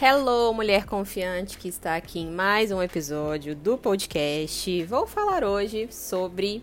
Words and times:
Hello, 0.00 0.52
mulher 0.52 0.84
confiante 0.84 1.58
que 1.58 1.68
está 1.68 1.96
aqui 1.96 2.20
em 2.20 2.30
mais 2.30 2.70
um 2.70 2.82
episódio 2.82 3.56
do 3.56 3.76
podcast. 3.76 4.84
Vou 4.84 5.06
falar 5.06 5.42
hoje 5.42 5.88
sobre 5.90 6.62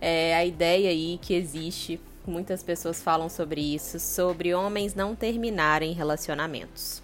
é, 0.00 0.34
a 0.34 0.44
ideia 0.44 0.90
aí 0.90 1.18
que 1.22 1.34
existe, 1.34 2.00
muitas 2.26 2.62
pessoas 2.62 3.02
falam 3.02 3.28
sobre 3.28 3.60
isso, 3.60 4.00
sobre 4.00 4.54
homens 4.54 4.94
não 4.94 5.14
terminarem 5.14 5.92
relacionamentos. 5.92 7.02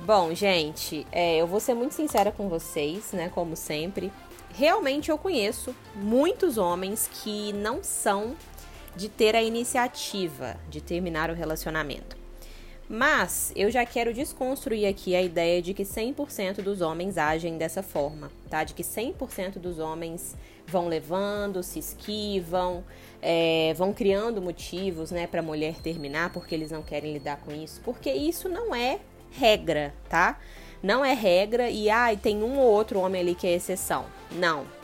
Bom, 0.00 0.34
gente, 0.34 1.06
é, 1.10 1.36
eu 1.36 1.46
vou 1.46 1.60
ser 1.60 1.74
muito 1.74 1.94
sincera 1.94 2.30
com 2.30 2.48
vocês, 2.48 3.12
né? 3.12 3.28
Como 3.28 3.56
sempre. 3.56 4.12
Realmente 4.54 5.10
eu 5.10 5.18
conheço 5.18 5.74
muitos 5.94 6.56
homens 6.56 7.08
que 7.22 7.52
não 7.52 7.82
são 7.82 8.36
de 8.98 9.08
ter 9.08 9.36
a 9.36 9.42
iniciativa 9.42 10.56
de 10.68 10.80
terminar 10.80 11.30
o 11.30 11.34
relacionamento. 11.34 12.16
Mas 12.88 13.52
eu 13.54 13.70
já 13.70 13.86
quero 13.86 14.12
desconstruir 14.12 14.86
aqui 14.86 15.14
a 15.14 15.22
ideia 15.22 15.62
de 15.62 15.72
que 15.72 15.84
100% 15.84 16.62
dos 16.62 16.80
homens 16.80 17.16
agem 17.16 17.56
dessa 17.56 17.80
forma, 17.80 18.28
tá? 18.50 18.64
De 18.64 18.74
que 18.74 18.82
100% 18.82 19.58
dos 19.60 19.78
homens 19.78 20.34
vão 20.66 20.88
levando, 20.88 21.62
se 21.62 21.78
esquivam, 21.78 22.82
é, 23.22 23.72
vão 23.76 23.92
criando 23.92 24.42
motivos, 24.42 25.12
né, 25.12 25.28
para 25.28 25.42
mulher 25.42 25.76
terminar 25.76 26.32
porque 26.32 26.54
eles 26.54 26.72
não 26.72 26.82
querem 26.82 27.12
lidar 27.12 27.36
com 27.38 27.52
isso, 27.52 27.80
porque 27.84 28.10
isso 28.10 28.48
não 28.48 28.74
é 28.74 28.98
regra, 29.30 29.94
tá? 30.08 30.40
Não 30.82 31.04
é 31.04 31.12
regra 31.12 31.70
e 31.70 31.88
ai, 31.88 32.14
ah, 32.14 32.18
tem 32.20 32.42
um 32.42 32.58
ou 32.58 32.66
outro 32.66 32.98
homem 32.98 33.20
ali 33.20 33.34
que 33.36 33.46
é 33.46 33.52
exceção. 33.52 34.06
Não. 34.32 34.77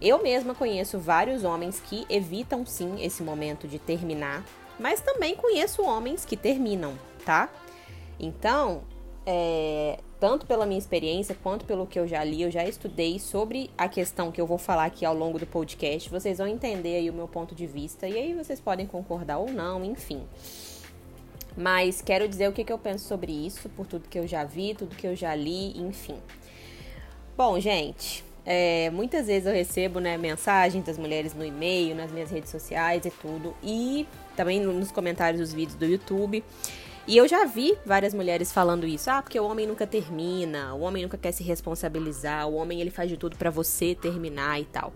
Eu 0.00 0.22
mesma 0.22 0.54
conheço 0.54 0.98
vários 0.98 1.42
homens 1.44 1.80
que 1.80 2.06
evitam 2.08 2.64
sim 2.64 3.02
esse 3.02 3.22
momento 3.22 3.66
de 3.66 3.78
terminar, 3.78 4.44
mas 4.78 5.00
também 5.00 5.34
conheço 5.34 5.82
homens 5.82 6.24
que 6.24 6.36
terminam, 6.36 6.94
tá? 7.24 7.48
Então, 8.18 8.82
é, 9.26 9.98
tanto 10.20 10.46
pela 10.46 10.64
minha 10.64 10.78
experiência 10.78 11.36
quanto 11.42 11.64
pelo 11.64 11.86
que 11.86 11.98
eu 11.98 12.06
já 12.06 12.22
li, 12.24 12.42
eu 12.42 12.50
já 12.50 12.64
estudei 12.64 13.18
sobre 13.18 13.70
a 13.76 13.88
questão 13.88 14.32
que 14.32 14.40
eu 14.40 14.46
vou 14.46 14.56
falar 14.56 14.84
aqui 14.84 15.04
ao 15.04 15.14
longo 15.14 15.38
do 15.38 15.46
podcast. 15.46 16.08
Vocês 16.08 16.38
vão 16.38 16.46
entender 16.46 16.96
aí 16.96 17.10
o 17.10 17.12
meu 17.12 17.28
ponto 17.28 17.54
de 17.54 17.66
vista 17.66 18.08
e 18.08 18.16
aí 18.16 18.34
vocês 18.34 18.60
podem 18.60 18.86
concordar 18.86 19.38
ou 19.38 19.50
não, 19.50 19.84
enfim. 19.84 20.22
Mas 21.56 22.00
quero 22.00 22.28
dizer 22.28 22.48
o 22.48 22.52
que, 22.52 22.62
que 22.64 22.72
eu 22.72 22.78
penso 22.78 23.06
sobre 23.06 23.32
isso, 23.32 23.68
por 23.70 23.86
tudo 23.86 24.08
que 24.08 24.18
eu 24.18 24.26
já 24.26 24.44
vi, 24.44 24.74
tudo 24.74 24.94
que 24.94 25.06
eu 25.06 25.16
já 25.16 25.34
li, 25.34 25.76
enfim. 25.78 26.16
Bom, 27.36 27.58
gente, 27.60 28.24
é, 28.44 28.90
muitas 28.90 29.26
vezes 29.26 29.46
eu 29.46 29.52
recebo 29.52 30.00
né, 30.00 30.16
mensagens 30.16 30.84
das 30.84 30.98
mulheres 30.98 31.34
no 31.34 31.44
e-mail, 31.44 31.94
nas 31.94 32.10
minhas 32.10 32.30
redes 32.30 32.50
sociais 32.50 33.04
e 33.04 33.10
tudo, 33.10 33.54
e 33.62 34.06
também 34.36 34.60
nos 34.60 34.90
comentários 34.90 35.40
dos 35.40 35.52
vídeos 35.52 35.76
do 35.76 35.84
YouTube. 35.84 36.42
E 37.06 37.16
eu 37.16 37.26
já 37.26 37.46
vi 37.46 37.74
várias 37.86 38.12
mulheres 38.12 38.52
falando 38.52 38.86
isso. 38.86 39.10
Ah, 39.10 39.22
porque 39.22 39.40
o 39.40 39.44
homem 39.44 39.66
nunca 39.66 39.86
termina, 39.86 40.74
o 40.74 40.80
homem 40.80 41.02
nunca 41.02 41.16
quer 41.16 41.32
se 41.32 41.42
responsabilizar, 41.42 42.46
o 42.46 42.54
homem 42.54 42.82
ele 42.82 42.90
faz 42.90 43.08
de 43.08 43.16
tudo 43.16 43.36
para 43.36 43.48
você 43.48 43.94
terminar 43.94 44.60
e 44.60 44.66
tal. 44.66 44.92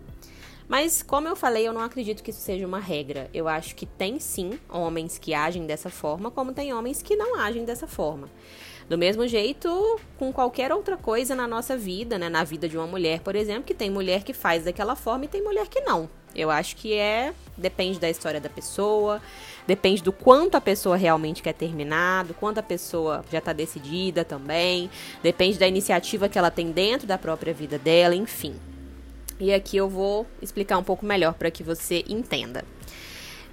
Mas, 0.68 1.02
como 1.02 1.26
eu 1.26 1.34
falei, 1.34 1.66
eu 1.66 1.72
não 1.72 1.80
acredito 1.80 2.22
que 2.22 2.30
isso 2.30 2.40
seja 2.40 2.66
uma 2.66 2.78
regra. 2.78 3.28
Eu 3.34 3.48
acho 3.48 3.74
que 3.74 3.86
tem 3.86 4.20
sim 4.20 4.58
homens 4.68 5.18
que 5.18 5.34
agem 5.34 5.66
dessa 5.66 5.90
forma, 5.90 6.30
como 6.30 6.52
tem 6.52 6.72
homens 6.72 7.02
que 7.02 7.16
não 7.16 7.38
agem 7.38 7.64
dessa 7.64 7.86
forma. 7.86 8.28
Do 8.92 8.98
mesmo 8.98 9.26
jeito, 9.26 9.98
com 10.18 10.30
qualquer 10.30 10.70
outra 10.70 10.98
coisa 10.98 11.34
na 11.34 11.48
nossa 11.48 11.78
vida, 11.78 12.18
né? 12.18 12.28
Na 12.28 12.44
vida 12.44 12.68
de 12.68 12.76
uma 12.76 12.86
mulher, 12.86 13.20
por 13.20 13.34
exemplo, 13.34 13.62
que 13.62 13.72
tem 13.72 13.88
mulher 13.88 14.22
que 14.22 14.34
faz 14.34 14.64
daquela 14.64 14.94
forma 14.94 15.24
e 15.24 15.28
tem 15.28 15.42
mulher 15.42 15.66
que 15.66 15.80
não. 15.80 16.10
Eu 16.36 16.50
acho 16.50 16.76
que 16.76 16.92
é. 16.92 17.32
Depende 17.56 17.98
da 17.98 18.10
história 18.10 18.38
da 18.38 18.50
pessoa, 18.50 19.22
depende 19.66 20.02
do 20.02 20.12
quanto 20.12 20.56
a 20.56 20.60
pessoa 20.60 20.94
realmente 20.94 21.42
quer 21.42 21.54
terminar, 21.54 22.26
do 22.26 22.34
quanto 22.34 22.58
a 22.58 22.62
pessoa 22.62 23.24
já 23.32 23.38
está 23.38 23.54
decidida 23.54 24.26
também, 24.26 24.90
depende 25.22 25.58
da 25.58 25.66
iniciativa 25.66 26.28
que 26.28 26.38
ela 26.38 26.50
tem 26.50 26.70
dentro 26.70 27.06
da 27.06 27.16
própria 27.16 27.54
vida 27.54 27.78
dela, 27.78 28.14
enfim. 28.14 28.56
E 29.40 29.54
aqui 29.54 29.78
eu 29.78 29.88
vou 29.88 30.26
explicar 30.42 30.76
um 30.76 30.84
pouco 30.84 31.06
melhor 31.06 31.32
para 31.32 31.50
que 31.50 31.62
você 31.62 32.04
entenda. 32.06 32.62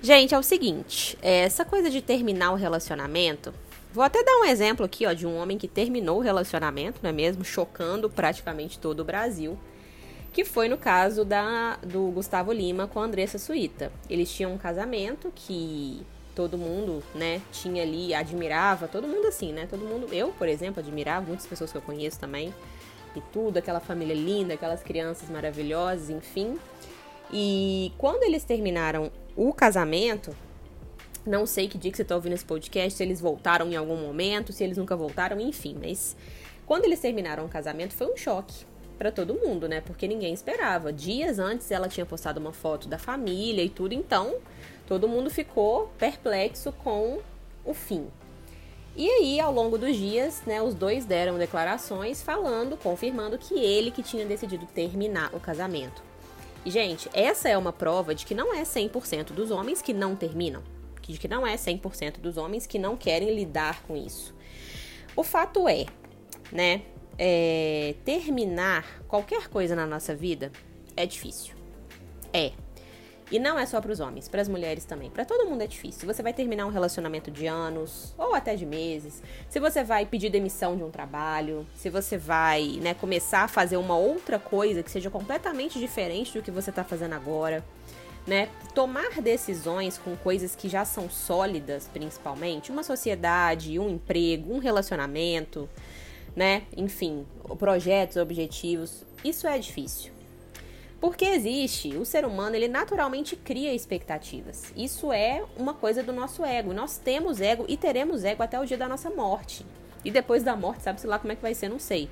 Gente, 0.02 0.36
é 0.36 0.38
o 0.38 0.44
seguinte: 0.44 1.18
essa 1.22 1.64
coisa 1.64 1.90
de 1.90 2.02
terminar 2.02 2.52
o 2.52 2.56
relacionamento. 2.56 3.54
Vou 3.92 4.04
até 4.04 4.24
dar 4.24 4.40
um 4.40 4.46
exemplo 4.46 4.86
aqui, 4.86 5.06
ó, 5.06 5.14
de 5.14 5.26
um 5.26 5.38
homem 5.38 5.58
que 5.58 5.68
terminou 5.68 6.20
o 6.20 6.22
relacionamento, 6.22 7.00
não 7.02 7.10
é 7.10 7.14
mesmo? 7.14 7.44
Chocando 7.44 8.10
praticamente 8.10 8.78
todo 8.78 9.00
o 9.00 9.04
Brasil 9.04 9.58
que 10.32 10.46
foi 10.46 10.70
no 10.70 10.78
caso 10.78 11.26
da, 11.26 11.78
do 11.78 12.12
Gustavo 12.12 12.52
Lima 12.52 12.88
com 12.88 13.00
a 13.00 13.04
Andressa 13.04 13.38
Suíta. 13.38 13.92
Eles 14.10 14.32
tinham 14.32 14.54
um 14.54 14.58
casamento 14.58 15.32
que 15.36 16.06
todo 16.36 16.58
mundo, 16.58 17.04
né, 17.14 17.42
tinha 17.52 17.84
ali, 17.84 18.14
admirava, 18.14 18.88
todo 18.88 19.08
mundo 19.08 19.28
assim, 19.28 19.52
né? 19.52 19.68
Todo 19.70 19.84
mundo, 19.84 20.08
eu, 20.14 20.30
por 20.30 20.48
exemplo, 20.48 20.80
admirava, 20.80 21.26
muitas 21.26 21.46
pessoas 21.46 21.72
que 21.72 21.78
eu 21.78 21.82
conheço 21.82 22.20
também, 22.20 22.54
e 23.16 23.22
tudo, 23.34 23.58
aquela 23.58 23.80
família 23.80 24.14
linda, 24.16 24.54
aquelas 24.54 24.82
crianças 24.82 25.30
maravilhosas, 25.30 26.10
enfim. 26.10 26.58
E 27.34 27.92
quando 27.98 28.24
eles 28.24 28.44
terminaram 28.44 29.12
o 29.36 29.52
casamento, 29.52 30.34
não 31.30 31.46
sei 31.46 31.68
que 31.68 31.78
dia 31.78 31.92
que 31.92 31.98
você 31.98 32.04
tá 32.04 32.16
ouvindo 32.16 32.34
esse 32.34 32.44
podcast, 32.44 32.98
se 32.98 33.04
eles 33.04 33.22
voltaram 33.22 33.68
em 33.70 33.76
algum 33.76 33.96
momento, 33.96 34.52
se 34.52 34.64
eles 34.64 34.78
nunca 34.78 34.96
voltaram, 34.96 35.40
enfim, 35.40 35.78
mas 35.80 36.18
quando 36.66 36.86
eles 36.86 37.00
terminaram 37.00 37.46
o 37.46 37.50
casamento 37.50 37.94
foi 37.94 38.12
um 38.12 38.18
choque 38.18 38.66
para 38.98 39.12
todo 39.12 39.36
mundo, 39.36 39.70
né? 39.70 39.80
Porque 39.80 40.08
ninguém 40.08 40.34
esperava. 40.34 40.92
Dias 40.92 41.38
antes 41.38 41.70
ela 41.70 41.88
tinha 41.88 42.06
postado 42.06 42.40
uma 42.40 42.52
foto 42.52 42.88
da 42.88 42.98
família 42.98 43.64
e 43.64 43.70
tudo, 43.70 43.94
então 43.94 44.38
todo 44.88 45.08
mundo 45.08 45.30
ficou 45.30 45.92
perplexo 46.00 46.72
com 46.72 47.20
o 47.64 47.74
fim. 47.76 48.08
E 48.96 49.08
aí, 49.08 49.40
ao 49.40 49.54
longo 49.54 49.78
dos 49.78 49.96
dias, 49.96 50.42
né, 50.48 50.62
os 50.62 50.74
dois 50.74 51.06
deram 51.06 51.38
declarações 51.38 52.24
falando, 52.24 52.76
confirmando 52.76 53.38
que 53.38 53.54
ele 53.54 53.92
que 53.92 54.02
tinha 54.02 54.26
decidido 54.26 54.66
terminar 54.66 55.34
o 55.34 55.40
casamento. 55.40 56.02
E, 56.66 56.72
gente, 56.72 57.08
essa 57.14 57.48
é 57.48 57.58
uma 57.58 57.72
prova 57.72 58.16
de 58.16 58.26
que 58.26 58.34
não 58.34 58.54
é 58.54 58.64
100% 58.64 59.32
dos 59.32 59.52
homens 59.52 59.82
que 59.82 59.94
não 59.94 60.16
terminam. 60.16 60.62
De 61.14 61.20
que 61.20 61.28
não 61.28 61.46
é 61.46 61.56
100% 61.56 62.20
dos 62.20 62.38
homens 62.38 62.68
que 62.68 62.78
não 62.78 62.96
querem 62.96 63.34
lidar 63.34 63.82
com 63.84 63.98
isso. 63.98 64.34
O 65.16 65.24
fato 65.24 65.68
é, 65.68 65.86
né, 66.52 66.84
é, 67.18 67.96
terminar 68.06 69.04
qualquer 69.08 69.48
coisa 69.48 69.76
na 69.76 69.86
nossa 69.86 70.16
vida 70.16 70.52
é 70.96 71.06
difícil. 71.06 71.56
É. 72.32 72.52
E 73.32 73.38
não 73.38 73.60
é 73.60 73.66
só 73.66 73.80
para 73.80 73.92
os 73.92 74.00
homens, 74.00 74.28
para 74.28 74.42
as 74.42 74.48
mulheres 74.48 74.86
também. 74.86 75.10
Para 75.10 75.24
todo 75.24 75.48
mundo 75.48 75.62
é 75.62 75.68
difícil. 75.68 76.00
Se 76.00 76.06
você 76.06 76.24
vai 76.24 76.34
terminar 76.34 76.66
um 76.66 76.70
relacionamento 76.70 77.30
de 77.30 77.46
anos 77.46 78.14
ou 78.18 78.34
até 78.34 78.56
de 78.56 78.66
meses, 78.66 79.22
se 79.48 79.60
você 79.60 79.84
vai 79.84 80.06
pedir 80.06 80.30
demissão 80.30 80.76
de 80.76 80.84
um 80.84 80.90
trabalho, 80.90 81.66
se 81.76 81.90
você 81.90 82.18
vai, 82.18 82.80
né, 82.82 82.94
começar 82.94 83.44
a 83.44 83.48
fazer 83.48 83.78
uma 83.78 83.96
outra 83.98 84.40
coisa 84.40 84.82
que 84.82 84.90
seja 84.90 85.10
completamente 85.12 85.78
diferente 85.80 86.34
do 86.34 86.44
que 86.44 86.50
você 86.50 86.72
está 86.72 86.84
fazendo 86.84 87.14
agora, 87.14 87.64
né? 88.30 88.48
Tomar 88.76 89.22
decisões 89.22 89.98
com 89.98 90.16
coisas 90.16 90.56
que 90.56 90.70
já 90.70 90.86
são 90.86 91.10
sólidas, 91.10 91.90
principalmente, 91.92 92.72
uma 92.72 92.84
sociedade, 92.84 93.80
um 93.80 93.90
emprego, 93.90 94.54
um 94.54 94.60
relacionamento, 94.60 95.68
né? 96.36 96.62
Enfim, 96.78 97.26
projetos, 97.58 98.18
objetivos, 98.18 99.04
isso 99.24 99.48
é 99.48 99.58
difícil. 99.58 100.14
Porque 101.02 101.26
existe, 101.26 101.98
o 101.98 102.06
ser 102.06 102.24
humano, 102.24 102.56
ele 102.56 102.68
naturalmente 102.68 103.36
cria 103.36 103.74
expectativas. 103.74 104.72
Isso 104.76 105.12
é 105.12 105.44
uma 105.58 105.74
coisa 105.74 106.04
do 106.04 106.14
nosso 106.14 106.46
ego. 106.46 106.72
Nós 106.72 106.98
temos 106.98 107.42
ego 107.42 107.66
e 107.68 107.78
teremos 107.78 108.24
ego 108.24 108.44
até 108.44 108.60
o 108.60 108.66
dia 108.66 108.78
da 108.78 108.88
nossa 108.88 109.10
morte. 109.10 109.66
E 110.06 110.12
depois 110.12 110.44
da 110.44 110.56
morte, 110.56 110.84
sabe-se 110.84 111.08
lá 111.08 111.18
como 111.18 111.32
é 111.32 111.36
que 111.36 111.42
vai 111.42 111.56
ser, 111.56 111.68
não 111.68 111.80
sei. 111.80 112.10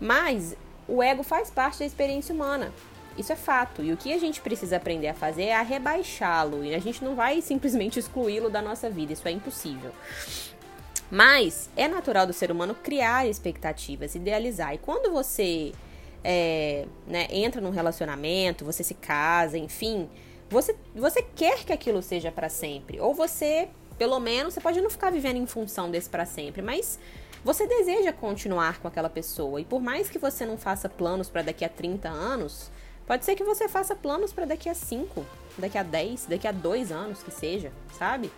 Mas 0.00 0.56
o 0.88 1.02
ego 1.02 1.22
faz 1.22 1.50
parte 1.50 1.80
da 1.80 1.84
experiência 1.84 2.34
humana. 2.34 2.72
Isso 3.16 3.32
é 3.32 3.36
fato. 3.36 3.82
E 3.82 3.92
o 3.92 3.96
que 3.96 4.12
a 4.12 4.18
gente 4.18 4.40
precisa 4.40 4.76
aprender 4.76 5.08
a 5.08 5.14
fazer 5.14 5.44
é 5.44 5.54
a 5.54 5.62
rebaixá-lo. 5.62 6.64
E 6.64 6.74
a 6.74 6.78
gente 6.78 7.04
não 7.04 7.14
vai 7.14 7.40
simplesmente 7.40 7.98
excluí-lo 7.98 8.50
da 8.50 8.62
nossa 8.62 8.88
vida. 8.88 9.12
Isso 9.12 9.26
é 9.26 9.30
impossível. 9.30 9.92
Mas 11.10 11.68
é 11.76 11.86
natural 11.86 12.26
do 12.26 12.32
ser 12.32 12.50
humano 12.50 12.74
criar 12.74 13.28
expectativas, 13.28 14.14
idealizar. 14.14 14.74
E 14.74 14.78
quando 14.78 15.12
você 15.12 15.72
é, 16.24 16.86
né, 17.06 17.26
entra 17.30 17.60
num 17.60 17.70
relacionamento, 17.70 18.64
você 18.64 18.82
se 18.82 18.94
casa, 18.94 19.58
enfim, 19.58 20.08
você, 20.48 20.74
você 20.94 21.22
quer 21.22 21.64
que 21.64 21.72
aquilo 21.72 22.02
seja 22.02 22.30
para 22.30 22.48
sempre. 22.48 23.00
Ou 23.00 23.14
você, 23.14 23.68
pelo 23.98 24.18
menos, 24.20 24.54
você 24.54 24.60
pode 24.60 24.80
não 24.80 24.90
ficar 24.90 25.10
vivendo 25.10 25.36
em 25.36 25.46
função 25.46 25.90
desse 25.90 26.08
para 26.08 26.24
sempre, 26.24 26.62
mas 26.62 26.98
você 27.44 27.66
deseja 27.66 28.12
continuar 28.12 28.80
com 28.80 28.88
aquela 28.88 29.10
pessoa. 29.10 29.60
E 29.60 29.64
por 29.64 29.80
mais 29.80 30.08
que 30.08 30.18
você 30.18 30.46
não 30.46 30.56
faça 30.56 30.88
planos 30.88 31.28
para 31.28 31.42
daqui 31.42 31.64
a 31.64 31.68
30 31.68 32.08
anos, 32.08 32.70
pode 33.12 33.26
ser 33.26 33.36
que 33.36 33.44
você 33.44 33.68
faça 33.68 33.94
planos 33.94 34.32
para 34.32 34.46
daqui 34.46 34.70
a 34.70 34.74
5, 34.74 35.22
daqui 35.58 35.76
a 35.76 35.82
10, 35.82 36.28
daqui 36.30 36.48
a 36.48 36.50
2 36.50 36.90
anos 36.90 37.22
que 37.22 37.30
seja, 37.30 37.70
sabe? 37.98 38.32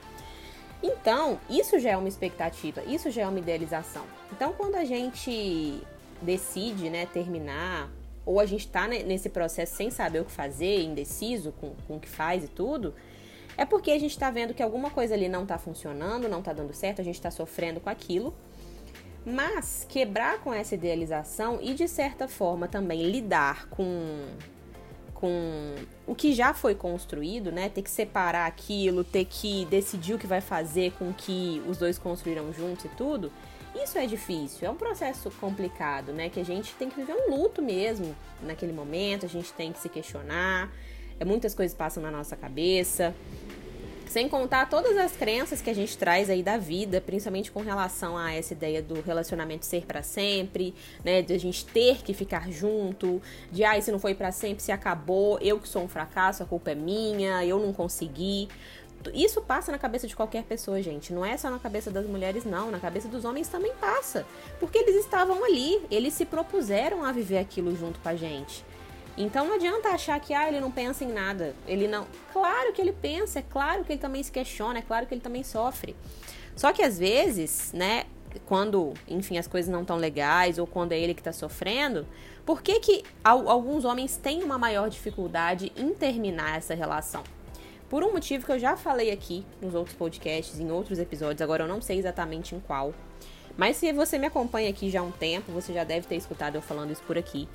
Então, 0.82 1.38
isso 1.48 1.78
já 1.78 1.90
é 1.90 1.96
uma 1.96 2.08
expectativa, 2.08 2.82
isso 2.82 3.08
já 3.08 3.22
é 3.22 3.28
uma 3.28 3.38
idealização. 3.38 4.02
Então, 4.32 4.52
quando 4.52 4.74
a 4.74 4.84
gente 4.84 5.80
decide, 6.20 6.90
né, 6.90 7.06
terminar, 7.06 7.88
ou 8.26 8.40
a 8.40 8.46
gente 8.46 8.66
tá 8.66 8.88
nesse 8.88 9.28
processo 9.28 9.76
sem 9.76 9.92
saber 9.92 10.22
o 10.22 10.24
que 10.24 10.32
fazer, 10.32 10.82
indeciso 10.82 11.52
com, 11.52 11.70
com 11.86 11.98
o 11.98 12.00
que 12.00 12.08
faz 12.08 12.42
e 12.42 12.48
tudo, 12.48 12.96
é 13.56 13.64
porque 13.64 13.92
a 13.92 13.98
gente 14.00 14.10
está 14.10 14.28
vendo 14.28 14.52
que 14.52 14.62
alguma 14.62 14.90
coisa 14.90 15.14
ali 15.14 15.28
não 15.28 15.44
está 15.44 15.56
funcionando, 15.56 16.28
não 16.28 16.40
está 16.40 16.52
dando 16.52 16.74
certo, 16.74 17.00
a 17.00 17.04
gente 17.04 17.14
está 17.14 17.30
sofrendo 17.30 17.78
com 17.78 17.90
aquilo. 17.90 18.34
Mas 19.24 19.86
quebrar 19.88 20.40
com 20.40 20.52
essa 20.52 20.74
idealização 20.74 21.60
e, 21.62 21.74
de 21.74 21.86
certa 21.86 22.26
forma, 22.26 22.66
também 22.66 23.08
lidar 23.08 23.68
com, 23.68 24.26
com 25.14 25.74
o 26.06 26.14
que 26.14 26.34
já 26.34 26.52
foi 26.52 26.74
construído, 26.74 27.50
né? 27.50 27.68
Ter 27.68 27.82
que 27.82 27.90
separar 27.90 28.46
aquilo, 28.46 29.02
ter 29.02 29.24
que 29.24 29.64
decidir 29.66 30.14
o 30.14 30.18
que 30.18 30.26
vai 30.26 30.40
fazer 30.40 30.92
com 30.92 31.12
que 31.12 31.62
os 31.66 31.78
dois 31.78 31.98
construíram 31.98 32.52
juntos 32.52 32.84
e 32.84 32.88
tudo. 32.88 33.32
Isso 33.74 33.98
é 33.98 34.06
difícil, 34.06 34.68
é 34.68 34.70
um 34.70 34.76
processo 34.76 35.30
complicado, 35.40 36.12
né? 36.12 36.28
Que 36.28 36.40
a 36.40 36.44
gente 36.44 36.74
tem 36.74 36.88
que 36.88 36.96
viver 36.96 37.14
um 37.14 37.36
luto 37.36 37.60
mesmo 37.60 38.14
naquele 38.42 38.72
momento, 38.72 39.26
a 39.26 39.28
gente 39.28 39.52
tem 39.52 39.72
que 39.72 39.78
se 39.78 39.88
questionar, 39.88 40.70
é, 41.18 41.24
muitas 41.24 41.54
coisas 41.54 41.76
passam 41.76 42.02
na 42.02 42.10
nossa 42.10 42.36
cabeça. 42.36 43.14
Sem 44.14 44.28
contar 44.28 44.70
todas 44.70 44.96
as 44.96 45.10
crenças 45.16 45.60
que 45.60 45.68
a 45.68 45.74
gente 45.74 45.98
traz 45.98 46.30
aí 46.30 46.40
da 46.40 46.56
vida, 46.56 47.00
principalmente 47.00 47.50
com 47.50 47.60
relação 47.62 48.16
a 48.16 48.32
essa 48.32 48.52
ideia 48.52 48.80
do 48.80 49.00
relacionamento 49.00 49.66
ser 49.66 49.84
para 49.86 50.04
sempre, 50.04 50.72
né, 51.04 51.20
de 51.20 51.32
a 51.32 51.38
gente 51.38 51.66
ter 51.66 51.96
que 51.96 52.14
ficar 52.14 52.48
junto, 52.48 53.20
de 53.50 53.64
ah, 53.64 53.80
se 53.82 53.90
não 53.90 53.98
foi 53.98 54.14
para 54.14 54.30
sempre, 54.30 54.62
se 54.62 54.70
acabou, 54.70 55.36
eu 55.40 55.58
que 55.58 55.68
sou 55.68 55.82
um 55.82 55.88
fracasso, 55.88 56.44
a 56.44 56.46
culpa 56.46 56.70
é 56.70 56.76
minha, 56.76 57.44
eu 57.44 57.58
não 57.58 57.72
consegui. 57.72 58.48
Isso 59.12 59.42
passa 59.42 59.72
na 59.72 59.78
cabeça 59.78 60.06
de 60.06 60.14
qualquer 60.14 60.44
pessoa, 60.44 60.80
gente. 60.80 61.12
Não 61.12 61.24
é 61.24 61.36
só 61.36 61.50
na 61.50 61.58
cabeça 61.58 61.90
das 61.90 62.06
mulheres, 62.06 62.44
não. 62.44 62.70
Na 62.70 62.78
cabeça 62.78 63.08
dos 63.08 63.24
homens 63.24 63.48
também 63.48 63.72
passa. 63.80 64.24
Porque 64.60 64.78
eles 64.78 64.94
estavam 64.94 65.42
ali, 65.42 65.84
eles 65.90 66.14
se 66.14 66.24
propuseram 66.24 67.02
a 67.02 67.10
viver 67.10 67.38
aquilo 67.38 67.76
junto 67.76 67.98
com 67.98 68.08
a 68.08 68.14
gente. 68.14 68.64
Então 69.16 69.46
não 69.46 69.54
adianta 69.54 69.90
achar 69.90 70.18
que 70.18 70.34
ah, 70.34 70.48
ele 70.48 70.60
não 70.60 70.70
pensa 70.70 71.04
em 71.04 71.12
nada. 71.12 71.54
Ele 71.66 71.86
não. 71.86 72.06
Claro 72.32 72.72
que 72.72 72.80
ele 72.80 72.92
pensa, 72.92 73.38
é 73.38 73.42
claro 73.42 73.84
que 73.84 73.92
ele 73.92 74.00
também 74.00 74.22
se 74.22 74.32
questiona, 74.32 74.80
é 74.80 74.82
claro 74.82 75.06
que 75.06 75.14
ele 75.14 75.20
também 75.20 75.44
sofre. 75.44 75.94
Só 76.56 76.72
que 76.72 76.82
às 76.82 76.98
vezes, 76.98 77.72
né, 77.72 78.04
quando, 78.46 78.92
enfim, 79.08 79.38
as 79.38 79.46
coisas 79.46 79.70
não 79.70 79.82
estão 79.82 79.96
legais 79.96 80.58
ou 80.58 80.66
quando 80.66 80.92
é 80.92 80.98
ele 80.98 81.14
que 81.14 81.20
está 81.20 81.32
sofrendo, 81.32 82.06
por 82.44 82.62
que, 82.62 82.80
que 82.80 83.04
alguns 83.22 83.84
homens 83.84 84.16
têm 84.16 84.42
uma 84.42 84.58
maior 84.58 84.90
dificuldade 84.90 85.72
em 85.76 85.94
terminar 85.94 86.58
essa 86.58 86.74
relação? 86.74 87.22
Por 87.88 88.02
um 88.02 88.12
motivo 88.12 88.44
que 88.44 88.52
eu 88.52 88.58
já 88.58 88.76
falei 88.76 89.10
aqui 89.10 89.46
nos 89.62 89.74
outros 89.74 89.96
podcasts, 89.96 90.58
em 90.58 90.70
outros 90.70 90.98
episódios, 90.98 91.40
agora 91.40 91.64
eu 91.64 91.68
não 91.68 91.80
sei 91.80 91.98
exatamente 91.98 92.54
em 92.54 92.60
qual. 92.60 92.92
Mas 93.56 93.76
se 93.76 93.92
você 93.92 94.18
me 94.18 94.26
acompanha 94.26 94.68
aqui 94.68 94.90
já 94.90 95.00
há 95.00 95.02
um 95.02 95.12
tempo, 95.12 95.52
você 95.52 95.72
já 95.72 95.84
deve 95.84 96.06
ter 96.06 96.16
escutado 96.16 96.56
eu 96.56 96.62
falando 96.62 96.90
isso 96.90 97.02
por 97.04 97.16
aqui 97.16 97.48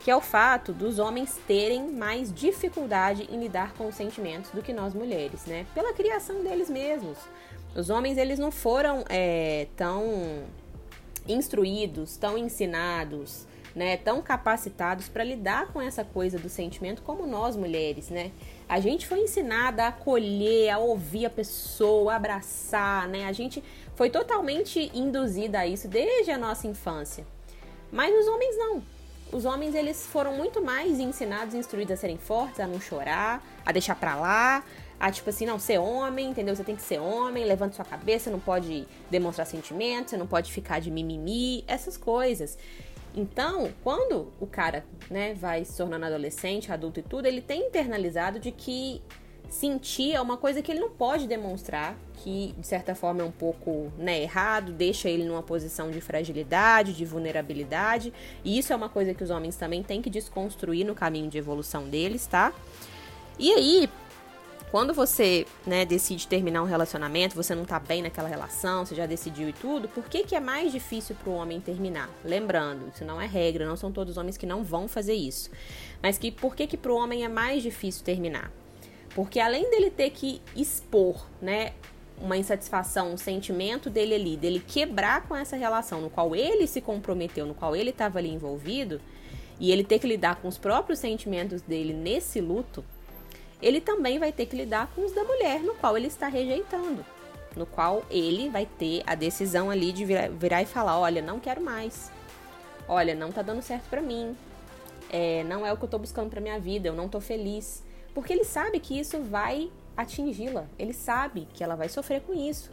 que 0.00 0.10
é 0.10 0.16
o 0.16 0.20
fato 0.20 0.72
dos 0.72 0.98
homens 0.98 1.38
terem 1.46 1.92
mais 1.92 2.32
dificuldade 2.32 3.28
em 3.30 3.38
lidar 3.38 3.74
com 3.74 3.86
os 3.86 3.94
sentimentos 3.94 4.50
do 4.50 4.62
que 4.62 4.72
nós 4.72 4.94
mulheres, 4.94 5.44
né? 5.44 5.66
Pela 5.74 5.92
criação 5.92 6.42
deles 6.42 6.70
mesmos. 6.70 7.18
Os 7.76 7.90
homens 7.90 8.16
eles 8.16 8.38
não 8.38 8.50
foram 8.50 9.04
é, 9.08 9.68
tão 9.76 10.44
instruídos, 11.28 12.16
tão 12.16 12.36
ensinados, 12.36 13.46
né, 13.74 13.96
tão 13.96 14.20
capacitados 14.20 15.08
para 15.08 15.22
lidar 15.22 15.72
com 15.72 15.80
essa 15.80 16.02
coisa 16.02 16.38
do 16.38 16.48
sentimento 16.48 17.02
como 17.02 17.24
nós 17.26 17.54
mulheres, 17.54 18.08
né? 18.08 18.32
A 18.68 18.80
gente 18.80 19.06
foi 19.06 19.20
ensinada 19.20 19.84
a 19.84 19.88
acolher, 19.88 20.70
a 20.70 20.78
ouvir 20.78 21.26
a 21.26 21.30
pessoa, 21.30 22.14
a 22.14 22.16
abraçar, 22.16 23.06
né? 23.06 23.26
A 23.26 23.32
gente 23.32 23.62
foi 23.94 24.10
totalmente 24.10 24.90
induzida 24.94 25.60
a 25.60 25.66
isso 25.66 25.86
desde 25.86 26.30
a 26.32 26.38
nossa 26.38 26.66
infância. 26.66 27.24
Mas 27.92 28.12
os 28.18 28.26
homens 28.26 28.56
não 28.56 28.82
os 29.32 29.44
homens 29.44 29.74
eles 29.74 30.06
foram 30.06 30.36
muito 30.36 30.62
mais 30.62 30.98
ensinados, 30.98 31.54
instruídos 31.54 31.92
a 31.92 31.96
serem 31.96 32.18
fortes, 32.18 32.60
a 32.60 32.66
não 32.66 32.80
chorar, 32.80 33.42
a 33.64 33.72
deixar 33.72 33.94
pra 33.94 34.14
lá, 34.16 34.64
a 34.98 35.10
tipo 35.10 35.30
assim, 35.30 35.46
não, 35.46 35.58
ser 35.58 35.78
homem, 35.78 36.30
entendeu? 36.30 36.54
Você 36.54 36.64
tem 36.64 36.76
que 36.76 36.82
ser 36.82 36.98
homem, 36.98 37.44
levanta 37.44 37.74
sua 37.74 37.84
cabeça, 37.84 38.30
não 38.30 38.40
pode 38.40 38.86
demonstrar 39.10 39.46
sentimentos, 39.46 40.10
você 40.10 40.16
não 40.16 40.26
pode 40.26 40.52
ficar 40.52 40.80
de 40.80 40.90
mimimi, 40.90 41.64
essas 41.66 41.96
coisas. 41.96 42.58
Então, 43.14 43.72
quando 43.82 44.32
o 44.38 44.46
cara, 44.46 44.84
né, 45.10 45.34
vai 45.34 45.64
se 45.64 45.76
tornando 45.76 46.06
adolescente, 46.06 46.70
adulto 46.70 47.00
e 47.00 47.02
tudo, 47.02 47.26
ele 47.26 47.40
tem 47.40 47.66
internalizado 47.66 48.38
de 48.38 48.52
que 48.52 49.02
sentir 49.50 50.12
é 50.12 50.20
uma 50.20 50.36
coisa 50.36 50.62
que 50.62 50.70
ele 50.70 50.80
não 50.80 50.90
pode 50.90 51.26
demonstrar, 51.26 51.96
que 52.22 52.54
de 52.56 52.66
certa 52.66 52.94
forma 52.94 53.20
é 53.20 53.24
um 53.24 53.32
pouco 53.32 53.92
né, 53.98 54.22
errado, 54.22 54.72
deixa 54.72 55.10
ele 55.10 55.24
numa 55.24 55.42
posição 55.42 55.90
de 55.90 56.00
fragilidade, 56.00 56.92
de 56.92 57.04
vulnerabilidade, 57.04 58.12
e 58.44 58.56
isso 58.56 58.72
é 58.72 58.76
uma 58.76 58.88
coisa 58.88 59.12
que 59.12 59.24
os 59.24 59.30
homens 59.30 59.56
também 59.56 59.82
têm 59.82 60.00
que 60.00 60.08
desconstruir 60.08 60.86
no 60.86 60.94
caminho 60.94 61.28
de 61.28 61.36
evolução 61.36 61.88
deles, 61.88 62.26
tá? 62.26 62.52
E 63.38 63.52
aí, 63.52 63.90
quando 64.70 64.94
você 64.94 65.46
né, 65.66 65.84
decide 65.84 66.28
terminar 66.28 66.62
um 66.62 66.66
relacionamento, 66.66 67.34
você 67.34 67.52
não 67.52 67.64
tá 67.64 67.80
bem 67.80 68.02
naquela 68.02 68.28
relação, 68.28 68.86
você 68.86 68.94
já 68.94 69.04
decidiu 69.04 69.48
e 69.48 69.52
tudo, 69.52 69.88
por 69.88 70.04
que, 70.04 70.22
que 70.22 70.36
é 70.36 70.40
mais 70.40 70.70
difícil 70.70 71.16
para 71.16 71.28
o 71.28 71.34
homem 71.34 71.60
terminar? 71.60 72.08
Lembrando, 72.24 72.88
isso 72.94 73.04
não 73.04 73.20
é 73.20 73.26
regra, 73.26 73.66
não 73.66 73.76
são 73.76 73.90
todos 73.90 74.12
os 74.12 74.16
homens 74.16 74.36
que 74.36 74.46
não 74.46 74.62
vão 74.62 74.86
fazer 74.86 75.14
isso. 75.14 75.50
Mas 76.00 76.18
que 76.18 76.30
por 76.30 76.54
que, 76.54 76.68
que 76.68 76.76
para 76.76 76.92
o 76.92 76.94
homem 76.94 77.24
é 77.24 77.28
mais 77.28 77.64
difícil 77.64 78.04
terminar? 78.04 78.52
Porque 79.14 79.40
além 79.40 79.68
dele 79.70 79.90
ter 79.90 80.10
que 80.10 80.40
expor, 80.54 81.26
né, 81.42 81.72
uma 82.20 82.36
insatisfação, 82.36 83.12
um 83.12 83.16
sentimento 83.16 83.88
dele 83.88 84.14
ali, 84.14 84.36
dele 84.36 84.62
quebrar 84.66 85.26
com 85.26 85.34
essa 85.34 85.56
relação 85.56 86.00
no 86.00 86.10
qual 86.10 86.36
ele 86.36 86.66
se 86.66 86.80
comprometeu, 86.80 87.46
no 87.46 87.54
qual 87.54 87.74
ele 87.74 87.90
estava 87.90 88.18
ali 88.18 88.30
envolvido, 88.30 89.00
e 89.58 89.72
ele 89.72 89.84
ter 89.84 89.98
que 89.98 90.06
lidar 90.06 90.36
com 90.36 90.48
os 90.48 90.58
próprios 90.58 90.98
sentimentos 90.98 91.60
dele 91.62 91.92
nesse 91.92 92.40
luto, 92.40 92.84
ele 93.60 93.80
também 93.80 94.18
vai 94.18 94.32
ter 94.32 94.46
que 94.46 94.56
lidar 94.56 94.90
com 94.94 95.04
os 95.04 95.12
da 95.12 95.22
mulher 95.24 95.60
no 95.60 95.74
qual 95.74 95.96
ele 95.96 96.06
está 96.06 96.28
rejeitando, 96.28 97.04
no 97.56 97.66
qual 97.66 98.04
ele 98.10 98.48
vai 98.48 98.66
ter 98.66 99.02
a 99.06 99.14
decisão 99.14 99.70
ali 99.70 99.92
de 99.92 100.04
virar, 100.04 100.30
virar 100.30 100.62
e 100.62 100.66
falar, 100.66 100.98
olha, 100.98 101.20
não 101.20 101.38
quero 101.38 101.60
mais. 101.60 102.10
Olha, 102.88 103.14
não 103.14 103.30
tá 103.30 103.42
dando 103.42 103.62
certo 103.62 103.88
para 103.88 104.00
mim. 104.00 104.36
É, 105.10 105.44
não 105.44 105.66
é 105.66 105.72
o 105.72 105.76
que 105.76 105.84
eu 105.84 105.88
tô 105.88 105.98
buscando 105.98 106.30
para 106.30 106.40
minha 106.40 106.58
vida, 106.58 106.88
eu 106.88 106.94
não 106.94 107.08
tô 107.08 107.20
feliz. 107.20 107.82
Porque 108.14 108.32
ele 108.32 108.44
sabe 108.44 108.80
que 108.80 108.98
isso 108.98 109.20
vai 109.20 109.70
atingi-la. 109.96 110.66
Ele 110.78 110.92
sabe 110.92 111.46
que 111.52 111.62
ela 111.62 111.76
vai 111.76 111.88
sofrer 111.88 112.20
com 112.22 112.34
isso. 112.34 112.70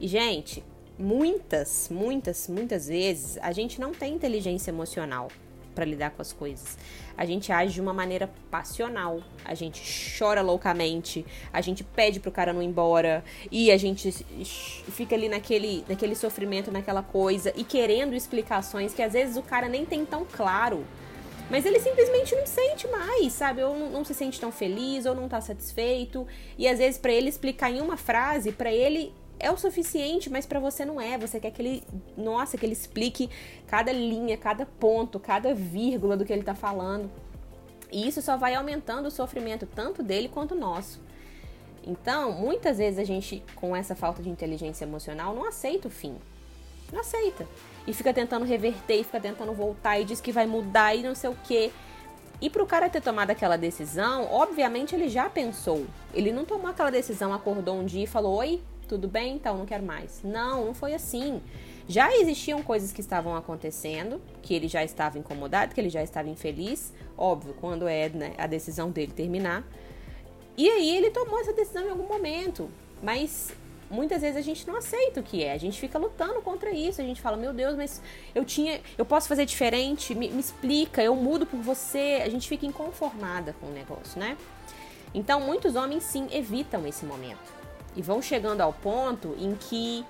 E, 0.00 0.08
gente, 0.08 0.62
muitas, 0.98 1.88
muitas, 1.90 2.48
muitas 2.48 2.88
vezes 2.88 3.38
a 3.38 3.52
gente 3.52 3.80
não 3.80 3.92
tem 3.92 4.14
inteligência 4.14 4.70
emocional 4.70 5.28
para 5.74 5.84
lidar 5.84 6.10
com 6.10 6.22
as 6.22 6.32
coisas. 6.32 6.78
A 7.16 7.24
gente 7.24 7.52
age 7.52 7.74
de 7.74 7.80
uma 7.80 7.92
maneira 7.92 8.30
passional, 8.50 9.20
a 9.44 9.54
gente 9.54 9.82
chora 10.18 10.40
loucamente, 10.40 11.26
a 11.52 11.60
gente 11.60 11.82
pede 11.82 12.20
pro 12.20 12.30
cara 12.30 12.52
não 12.52 12.62
ir 12.62 12.66
embora 12.66 13.24
e 13.50 13.70
a 13.70 13.76
gente 13.76 14.12
fica 14.90 15.14
ali 15.14 15.28
naquele, 15.28 15.84
naquele 15.88 16.14
sofrimento, 16.14 16.70
naquela 16.70 17.02
coisa 17.02 17.52
e 17.56 17.64
querendo 17.64 18.14
explicações 18.14 18.94
que 18.94 19.02
às 19.02 19.12
vezes 19.12 19.36
o 19.36 19.42
cara 19.42 19.68
nem 19.68 19.84
tem 19.84 20.04
tão 20.04 20.24
claro 20.24 20.84
mas 21.50 21.66
ele 21.66 21.78
simplesmente 21.78 22.34
não 22.34 22.46
sente 22.46 22.88
mais, 22.88 23.32
sabe? 23.32 23.62
Ou 23.62 23.78
não, 23.78 23.90
não 23.90 24.04
se 24.04 24.14
sente 24.14 24.40
tão 24.40 24.50
feliz, 24.50 25.06
ou 25.06 25.14
não 25.14 25.28
tá 25.28 25.40
satisfeito. 25.40 26.26
E 26.56 26.66
às 26.66 26.78
vezes, 26.78 26.98
para 26.98 27.12
ele 27.12 27.28
explicar 27.28 27.70
em 27.70 27.80
uma 27.80 27.96
frase, 27.96 28.52
para 28.52 28.72
ele 28.72 29.12
é 29.38 29.50
o 29.50 29.56
suficiente, 29.56 30.30
mas 30.30 30.46
para 30.46 30.58
você 30.58 30.84
não 30.84 31.00
é. 31.00 31.18
Você 31.18 31.38
quer 31.38 31.50
que 31.50 31.60
ele, 31.60 31.82
nossa, 32.16 32.56
que 32.56 32.64
ele 32.64 32.72
explique 32.72 33.28
cada 33.66 33.92
linha, 33.92 34.36
cada 34.36 34.64
ponto, 34.64 35.20
cada 35.20 35.54
vírgula 35.54 36.16
do 36.16 36.24
que 36.24 36.32
ele 36.32 36.42
tá 36.42 36.54
falando. 36.54 37.10
E 37.92 38.08
isso 38.08 38.22
só 38.22 38.36
vai 38.36 38.54
aumentando 38.54 39.06
o 39.06 39.10
sofrimento 39.10 39.66
tanto 39.66 40.02
dele 40.02 40.28
quanto 40.28 40.54
nosso. 40.54 41.00
Então, 41.86 42.32
muitas 42.32 42.78
vezes 42.78 42.98
a 42.98 43.04
gente, 43.04 43.42
com 43.54 43.76
essa 43.76 43.94
falta 43.94 44.22
de 44.22 44.30
inteligência 44.30 44.84
emocional, 44.84 45.34
não 45.34 45.46
aceita 45.46 45.88
o 45.88 45.90
fim. 45.90 46.16
Não 46.92 47.00
aceita 47.00 47.46
e 47.86 47.92
fica 47.92 48.12
tentando 48.12 48.44
reverter, 48.44 49.00
e 49.00 49.04
fica 49.04 49.20
tentando 49.20 49.52
voltar 49.52 49.98
e 49.98 50.04
diz 50.04 50.20
que 50.20 50.32
vai 50.32 50.46
mudar 50.46 50.94
e 50.94 51.02
não 51.02 51.14
sei 51.14 51.30
o 51.30 51.36
quê. 51.44 51.70
E 52.40 52.50
pro 52.50 52.66
cara 52.66 52.88
ter 52.88 53.00
tomado 53.00 53.30
aquela 53.30 53.56
decisão, 53.56 54.28
obviamente 54.30 54.94
ele 54.94 55.08
já 55.08 55.28
pensou. 55.28 55.86
Ele 56.12 56.32
não 56.32 56.44
tomou 56.44 56.68
aquela 56.68 56.90
decisão, 56.90 57.32
acordou 57.32 57.76
um 57.76 57.84
dia 57.84 58.04
e 58.04 58.06
falou: 58.06 58.36
Oi, 58.36 58.60
tudo 58.88 59.06
bem? 59.06 59.36
Então 59.36 59.56
não 59.56 59.66
quero 59.66 59.84
mais. 59.84 60.20
Não, 60.22 60.66
não 60.66 60.74
foi 60.74 60.94
assim. 60.94 61.40
Já 61.86 62.14
existiam 62.16 62.62
coisas 62.62 62.92
que 62.92 63.00
estavam 63.00 63.36
acontecendo, 63.36 64.20
que 64.42 64.54
ele 64.54 64.68
já 64.68 64.82
estava 64.82 65.18
incomodado, 65.18 65.74
que 65.74 65.80
ele 65.80 65.90
já 65.90 66.02
estava 66.02 66.28
infeliz. 66.28 66.92
Óbvio, 67.16 67.54
quando 67.60 67.86
é 67.86 68.08
né, 68.08 68.32
a 68.38 68.46
decisão 68.46 68.90
dele 68.90 69.12
terminar. 69.12 69.64
E 70.56 70.68
aí 70.68 70.96
ele 70.96 71.10
tomou 71.10 71.38
essa 71.40 71.52
decisão 71.52 71.86
em 71.86 71.90
algum 71.90 72.08
momento. 72.08 72.70
Mas 73.02 73.54
muitas 73.90 74.22
vezes 74.22 74.36
a 74.36 74.40
gente 74.40 74.66
não 74.66 74.76
aceita 74.76 75.20
o 75.20 75.22
que 75.22 75.42
é. 75.42 75.52
A 75.52 75.58
gente 75.58 75.78
fica 75.78 75.98
lutando 75.98 76.40
contra 76.42 76.70
isso. 76.70 77.00
A 77.00 77.04
gente 77.04 77.20
fala, 77.20 77.36
meu 77.36 77.52
Deus, 77.52 77.76
mas 77.76 78.00
eu 78.34 78.44
tinha. 78.44 78.80
Eu 78.96 79.04
posso 79.04 79.28
fazer 79.28 79.44
diferente? 79.46 80.14
Me, 80.14 80.28
me 80.28 80.40
explica, 80.40 81.02
eu 81.02 81.14
mudo 81.14 81.46
por 81.46 81.60
você. 81.60 82.20
A 82.24 82.28
gente 82.28 82.48
fica 82.48 82.66
inconformada 82.66 83.54
com 83.60 83.66
o 83.66 83.70
negócio, 83.70 84.18
né? 84.18 84.36
Então, 85.14 85.40
muitos 85.40 85.76
homens 85.76 86.02
sim 86.02 86.26
evitam 86.32 86.86
esse 86.86 87.04
momento. 87.04 87.52
E 87.96 88.02
vão 88.02 88.20
chegando 88.20 88.60
ao 88.60 88.72
ponto 88.72 89.36
em 89.38 89.54
que 89.54 90.04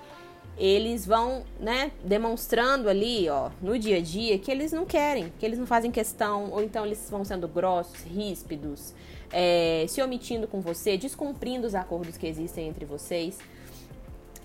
eles 0.57 1.05
vão, 1.05 1.43
né, 1.59 1.91
demonstrando 2.03 2.89
ali, 2.89 3.27
ó, 3.29 3.49
no 3.61 3.77
dia 3.77 3.97
a 3.97 4.01
dia, 4.01 4.39
que 4.39 4.49
eles 4.49 4.71
não 4.71 4.85
querem, 4.85 5.31
que 5.37 5.45
eles 5.45 5.59
não 5.59 5.67
fazem 5.67 5.91
questão, 5.91 6.49
ou 6.51 6.63
então 6.63 6.85
eles 6.85 7.09
vão 7.09 7.25
sendo 7.25 7.47
grossos, 7.47 8.01
ríspidos, 8.03 8.93
é, 9.31 9.85
se 9.87 10.01
omitindo 10.01 10.47
com 10.47 10.61
você, 10.61 10.97
descumprindo 10.97 11.67
os 11.67 11.75
acordos 11.75 12.17
que 12.17 12.25
existem 12.25 12.67
entre 12.69 12.85
vocês. 12.85 13.37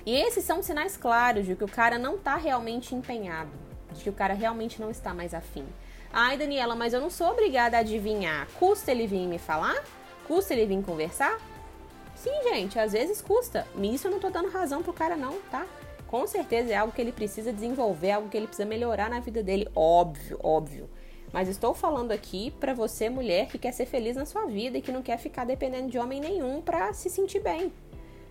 E 0.06 0.14
esses 0.14 0.44
são 0.44 0.62
sinais 0.62 0.96
claros 0.96 1.46
de 1.46 1.54
que 1.54 1.64
o 1.64 1.68
cara 1.68 1.98
não 1.98 2.16
tá 2.16 2.36
realmente 2.36 2.94
empenhado, 2.94 3.50
de 3.92 4.02
que 4.02 4.10
o 4.10 4.14
cara 4.14 4.34
realmente 4.34 4.80
não 4.80 4.90
está 4.90 5.12
mais 5.12 5.34
afim. 5.34 5.66
Ai, 6.12 6.36
Daniela, 6.36 6.74
mas 6.74 6.92
eu 6.92 7.00
não 7.00 7.10
sou 7.10 7.28
obrigada 7.28 7.76
a 7.76 7.80
adivinhar. 7.80 8.48
Custa 8.58 8.90
ele 8.90 9.06
vir 9.06 9.26
me 9.26 9.38
falar? 9.38 9.76
Custa 10.26 10.54
ele 10.54 10.66
vir 10.66 10.82
conversar? 10.82 11.38
Sim, 12.16 12.32
gente, 12.42 12.78
às 12.78 12.92
vezes 12.92 13.20
custa. 13.20 13.66
Isso 13.80 14.08
eu 14.08 14.10
não 14.10 14.18
tô 14.18 14.28
dando 14.28 14.50
razão 14.50 14.82
pro 14.82 14.92
cara, 14.92 15.16
não, 15.16 15.40
tá? 15.50 15.66
Com 16.06 16.26
certeza 16.26 16.72
é 16.72 16.76
algo 16.76 16.92
que 16.92 17.00
ele 17.00 17.12
precisa 17.12 17.52
desenvolver, 17.52 18.10
algo 18.10 18.28
que 18.28 18.36
ele 18.36 18.46
precisa 18.46 18.68
melhorar 18.68 19.08
na 19.08 19.20
vida 19.20 19.42
dele. 19.42 19.68
Óbvio, 19.74 20.38
óbvio. 20.42 20.90
Mas 21.32 21.48
estou 21.48 21.72
falando 21.72 22.10
aqui 22.10 22.50
para 22.58 22.74
você, 22.74 23.08
mulher, 23.08 23.46
que 23.46 23.56
quer 23.58 23.72
ser 23.72 23.86
feliz 23.86 24.16
na 24.16 24.26
sua 24.26 24.46
vida 24.46 24.76
e 24.76 24.82
que 24.82 24.90
não 24.90 25.02
quer 25.02 25.18
ficar 25.18 25.44
dependendo 25.44 25.88
de 25.88 25.98
homem 25.98 26.20
nenhum 26.20 26.60
para 26.60 26.92
se 26.92 27.08
sentir 27.08 27.40
bem. 27.40 27.72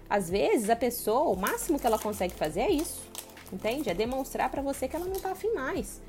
Às 0.10 0.30
vezes 0.30 0.70
a 0.70 0.76
pessoa, 0.76 1.30
o 1.30 1.36
máximo 1.36 1.80
que 1.80 1.86
ela 1.86 2.00
consegue 2.00 2.34
fazer 2.34 2.62
é 2.62 2.72
isso. 2.72 3.02
Entende? 3.52 3.90
É 3.90 3.94
demonstrar 3.94 4.50
para 4.50 4.62
você 4.62 4.88
que 4.88 4.96
ela 4.96 5.06
não 5.06 5.20
tá 5.20 5.32
afim 5.32 5.54
mais. 5.54 6.02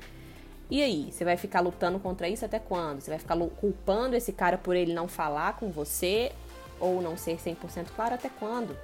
E 0.69 0.81
aí, 0.81 1.11
você 1.11 1.25
vai 1.25 1.35
ficar 1.35 1.59
lutando 1.59 1.99
contra 1.99 2.29
isso 2.29 2.45
até 2.45 2.57
quando? 2.57 3.01
Você 3.01 3.09
vai 3.09 3.19
ficar 3.19 3.37
culpando 3.59 4.15
esse 4.15 4.31
cara 4.31 4.57
por 4.57 4.75
ele 4.75 4.93
não 4.93 5.07
falar 5.07 5.57
com 5.57 5.69
você 5.69 6.31
ou 6.79 7.01
não 7.01 7.17
ser 7.17 7.37
100% 7.37 7.87
claro 7.95 8.15
até 8.15 8.29
quando? 8.29 8.77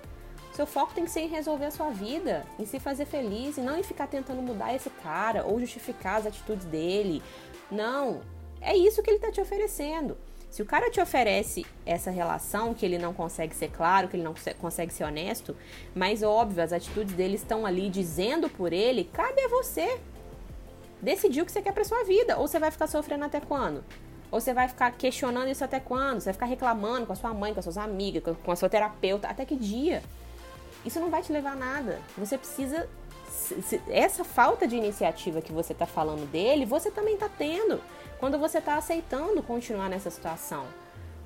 Seu 0.52 0.66
foco 0.66 0.94
tem 0.94 1.06
que 1.06 1.12
ser 1.12 1.22
em 1.22 1.28
resolver 1.28 1.66
a 1.66 1.72
sua 1.72 1.92
vida, 1.92 2.46
em 2.60 2.66
se 2.66 2.80
fazer 2.80 3.06
feliz 3.06 3.58
e 3.58 3.62
não 3.62 3.78
em 3.78 3.84
ficar 3.84 4.08
tentando 4.08 4.42
mudar 4.42 4.74
esse 4.74 4.90
cara 4.90 5.46
ou 5.46 5.60
justificar 5.60 6.20
as 6.20 6.26
atitudes 6.26 6.66
dele. 6.66 7.22
Não, 7.72 8.22
é 8.60 8.76
isso 8.76 9.02
que 9.02 9.10
ele 9.10 9.18
está 9.18 9.32
te 9.32 9.40
oferecendo. 9.40 10.18
Se 10.50 10.62
o 10.62 10.66
cara 10.66 10.90
te 10.90 11.00
oferece 11.00 11.66
essa 11.86 12.10
relação, 12.10 12.74
que 12.74 12.86
ele 12.86 12.98
não 12.98 13.14
consegue 13.14 13.54
ser 13.54 13.70
claro, 13.70 14.08
que 14.08 14.16
ele 14.16 14.24
não 14.24 14.34
consegue 14.60 14.94
ser 14.94 15.04
honesto, 15.04 15.56
mas 15.94 16.24
óbvio, 16.24 16.64
as 16.64 16.74
atitudes 16.74 17.14
dele 17.14 17.36
estão 17.36 17.66
ali 17.66 17.90
dizendo 17.90 18.50
por 18.50 18.74
ele, 18.74 19.04
cabe 19.14 19.42
a 19.42 19.50
você 19.50 20.00
decidir 21.02 21.42
o 21.42 21.46
que 21.46 21.52
você 21.52 21.62
quer 21.62 21.74
para 21.74 21.84
sua 21.84 22.04
vida. 22.04 22.38
Ou 22.38 22.48
você 22.48 22.60
vai 22.60 22.72
ficar 22.72 22.88
sofrendo 22.88 23.26
até 23.26 23.40
quando? 23.40 23.84
Ou 24.32 24.42
você 24.42 24.54
vai 24.54 24.68
ficar 24.68 24.92
questionando 24.92 25.48
isso 25.50 25.64
até 25.64 25.80
quando? 25.80 26.20
Você 26.20 26.26
vai 26.26 26.34
ficar 26.34 26.46
reclamando 26.46 27.06
com 27.06 27.14
a 27.14 27.16
sua 27.16 27.34
mãe, 27.34 27.54
com 27.54 27.60
as 27.60 27.66
suas 27.66 27.78
amigas, 27.78 28.24
com 28.44 28.52
a 28.52 28.56
sua 28.56 28.70
terapeuta, 28.70 29.28
até 29.28 29.46
que 29.46 29.56
dia? 29.56 30.04
Isso 30.86 31.00
não 31.00 31.10
vai 31.10 31.22
te 31.22 31.32
levar 31.32 31.52
a 31.52 31.56
nada. 31.56 32.00
Você 32.18 32.38
precisa. 32.38 32.88
Essa 33.90 34.24
falta 34.24 34.68
de 34.68 34.76
iniciativa 34.76 35.42
que 35.42 35.52
você 35.52 35.74
está 35.74 35.86
falando 35.86 36.30
dele, 36.32 36.66
você 36.66 36.92
também 36.92 37.16
está 37.16 37.30
tendo. 37.30 37.82
Quando 38.20 38.38
você 38.40 38.58
está 38.58 38.76
aceitando 38.76 39.44
continuar 39.44 39.90
nessa 39.90 40.10
situação. 40.10 40.66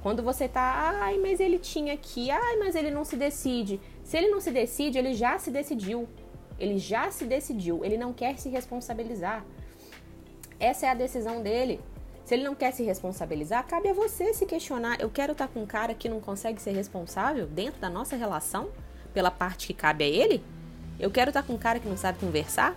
Quando 0.01 0.23
você 0.23 0.47
tá, 0.47 0.99
ai, 1.01 1.17
mas 1.19 1.39
ele 1.39 1.59
tinha 1.59 1.93
aqui, 1.93 2.31
ai, 2.31 2.57
mas 2.57 2.75
ele 2.75 2.89
não 2.89 3.05
se 3.05 3.15
decide. 3.15 3.79
Se 4.03 4.17
ele 4.17 4.29
não 4.29 4.41
se 4.41 4.51
decide, 4.51 4.97
ele 4.97 5.13
já 5.13 5.37
se 5.37 5.51
decidiu. 5.51 6.07
Ele 6.59 6.77
já 6.77 7.11
se 7.11 7.25
decidiu. 7.25 7.85
Ele 7.85 7.97
não 7.97 8.11
quer 8.11 8.37
se 8.37 8.49
responsabilizar. 8.49 9.45
Essa 10.59 10.87
é 10.87 10.89
a 10.89 10.95
decisão 10.95 11.41
dele. 11.41 11.79
Se 12.25 12.35
ele 12.35 12.43
não 12.43 12.55
quer 12.55 12.71
se 12.71 12.83
responsabilizar, 12.83 13.65
cabe 13.65 13.89
a 13.89 13.93
você 13.93 14.33
se 14.33 14.45
questionar. 14.45 14.99
Eu 14.99 15.09
quero 15.09 15.33
estar 15.33 15.47
com 15.47 15.61
um 15.61 15.65
cara 15.65 15.93
que 15.93 16.09
não 16.09 16.19
consegue 16.19 16.61
ser 16.61 16.71
responsável 16.71 17.45
dentro 17.45 17.79
da 17.79 17.89
nossa 17.89 18.15
relação, 18.15 18.69
pela 19.13 19.29
parte 19.29 19.67
que 19.67 19.73
cabe 19.73 20.03
a 20.03 20.07
ele? 20.07 20.43
Eu 21.01 21.09
quero 21.09 21.31
estar 21.31 21.41
com 21.41 21.53
um 21.53 21.57
cara 21.57 21.79
que 21.79 21.89
não 21.89 21.97
sabe 21.97 22.19
conversar? 22.19 22.75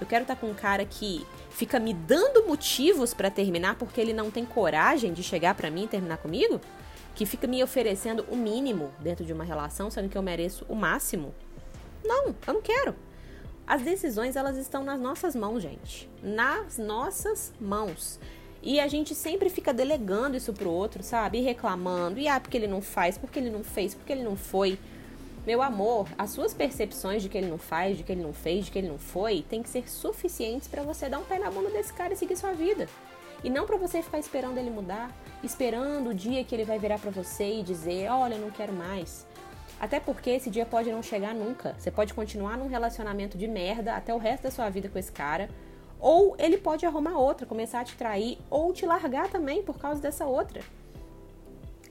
Eu 0.00 0.06
quero 0.06 0.22
estar 0.22 0.34
com 0.34 0.46
um 0.46 0.54
cara 0.54 0.82
que 0.86 1.26
fica 1.50 1.78
me 1.78 1.92
dando 1.92 2.48
motivos 2.48 3.12
para 3.12 3.30
terminar 3.30 3.74
porque 3.74 4.00
ele 4.00 4.14
não 4.14 4.30
tem 4.30 4.46
coragem 4.46 5.12
de 5.12 5.22
chegar 5.22 5.54
para 5.54 5.70
mim 5.70 5.84
e 5.84 5.88
terminar 5.88 6.16
comigo? 6.16 6.58
Que 7.14 7.26
fica 7.26 7.46
me 7.46 7.62
oferecendo 7.62 8.24
o 8.30 8.34
mínimo 8.34 8.90
dentro 8.98 9.26
de 9.26 9.32
uma 9.34 9.44
relação, 9.44 9.90
sendo 9.90 10.08
que 10.08 10.16
eu 10.16 10.22
mereço 10.22 10.64
o 10.70 10.74
máximo? 10.74 11.34
Não, 12.02 12.28
eu 12.46 12.54
não 12.54 12.62
quero. 12.62 12.96
As 13.66 13.82
decisões 13.82 14.36
elas 14.36 14.56
estão 14.56 14.82
nas 14.82 14.98
nossas 14.98 15.36
mãos, 15.36 15.62
gente. 15.62 16.08
Nas 16.22 16.78
nossas 16.78 17.52
mãos. 17.60 18.18
E 18.62 18.80
a 18.80 18.88
gente 18.88 19.14
sempre 19.14 19.50
fica 19.50 19.72
delegando 19.72 20.34
isso 20.34 20.54
pro 20.54 20.70
outro, 20.70 21.02
sabe? 21.02 21.38
E 21.38 21.42
reclamando. 21.42 22.18
E 22.18 22.26
ah, 22.26 22.40
porque 22.40 22.56
ele 22.56 22.66
não 22.66 22.80
faz, 22.80 23.18
porque 23.18 23.38
ele 23.38 23.50
não 23.50 23.62
fez, 23.62 23.94
porque 23.94 24.12
ele 24.12 24.24
não 24.24 24.34
foi. 24.34 24.78
Meu 25.46 25.62
amor, 25.62 26.06
as 26.18 26.30
suas 26.30 26.52
percepções 26.52 27.22
de 27.22 27.28
que 27.28 27.38
ele 27.38 27.48
não 27.48 27.58
faz, 27.58 27.96
de 27.96 28.02
que 28.02 28.12
ele 28.12 28.22
não 28.22 28.32
fez, 28.32 28.66
de 28.66 28.70
que 28.70 28.78
ele 28.78 28.88
não 28.88 28.98
foi, 28.98 29.44
tem 29.48 29.62
que 29.62 29.68
ser 29.68 29.88
suficientes 29.88 30.68
para 30.68 30.82
você 30.82 31.08
dar 31.08 31.18
um 31.18 31.24
pé 31.24 31.38
na 31.38 31.50
bunda 31.50 31.70
desse 31.70 31.92
cara 31.92 32.12
e 32.12 32.16
seguir 32.16 32.36
sua 32.36 32.52
vida. 32.52 32.88
E 33.42 33.48
não 33.48 33.66
para 33.66 33.78
você 33.78 34.02
ficar 34.02 34.18
esperando 34.18 34.58
ele 34.58 34.70
mudar, 34.70 35.10
esperando 35.42 36.10
o 36.10 36.14
dia 36.14 36.44
que 36.44 36.54
ele 36.54 36.64
vai 36.64 36.78
virar 36.78 36.98
para 36.98 37.10
você 37.10 37.60
e 37.60 37.62
dizer: 37.62 38.10
"Olha, 38.10 38.34
eu 38.34 38.40
não 38.40 38.50
quero 38.50 38.72
mais". 38.72 39.26
Até 39.80 39.98
porque 39.98 40.28
esse 40.28 40.50
dia 40.50 40.66
pode 40.66 40.92
não 40.92 41.02
chegar 41.02 41.34
nunca. 41.34 41.74
Você 41.78 41.90
pode 41.90 42.12
continuar 42.12 42.58
num 42.58 42.68
relacionamento 42.68 43.38
de 43.38 43.48
merda 43.48 43.94
até 43.94 44.12
o 44.12 44.18
resto 44.18 44.42
da 44.42 44.50
sua 44.50 44.68
vida 44.68 44.90
com 44.90 44.98
esse 44.98 45.10
cara 45.10 45.48
ou 46.00 46.34
ele 46.38 46.56
pode 46.56 46.86
arrumar 46.86 47.18
outra, 47.18 47.46
começar 47.46 47.80
a 47.80 47.84
te 47.84 47.94
trair 47.94 48.38
ou 48.48 48.72
te 48.72 48.86
largar 48.86 49.28
também 49.28 49.62
por 49.62 49.78
causa 49.78 50.00
dessa 50.00 50.24
outra. 50.24 50.62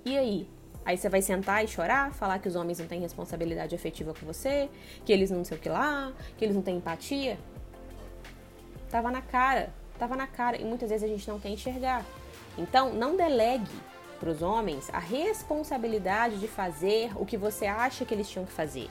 E 0.04 0.18
aí? 0.18 0.50
Aí 0.86 0.98
você 0.98 1.10
vai 1.10 1.22
sentar 1.22 1.64
e 1.64 1.68
chorar, 1.68 2.14
falar 2.14 2.40
que 2.40 2.48
os 2.48 2.56
homens 2.56 2.80
não 2.80 2.88
têm 2.88 3.00
responsabilidade 3.00 3.76
afetiva 3.76 4.14
com 4.14 4.26
você, 4.26 4.70
que 5.06 5.12
eles 5.14 5.30
não 5.30 5.44
sei 5.44 5.58
o 5.58 5.60
que 5.60 5.70
lá, 5.70 6.12
que 6.38 6.44
eles 6.44 6.56
não 6.56 6.62
têm 6.62 6.78
empatia. 6.78 7.38
Tava 8.90 9.12
na 9.12 9.22
cara, 9.22 9.72
tava 9.98 10.16
na 10.16 10.26
cara 10.26 10.58
e 10.58 10.66
muitas 10.66 10.90
vezes 10.90 11.04
a 11.04 11.08
gente 11.08 11.28
não 11.28 11.40
quer 11.40 11.50
enxergar. 11.50 12.04
Então, 12.58 12.94
não 12.94 13.16
delegue 13.16 13.70
para 14.20 14.30
os 14.30 14.42
homens 14.42 14.90
a 14.92 15.00
responsabilidade 15.00 16.40
de 16.40 16.48
fazer 16.48 17.12
o 17.16 17.26
que 17.26 17.38
você 17.38 17.66
acha 17.66 18.04
que 18.04 18.14
eles 18.14 18.30
tinham 18.30 18.46
que 18.46 18.52
fazer 18.52 18.90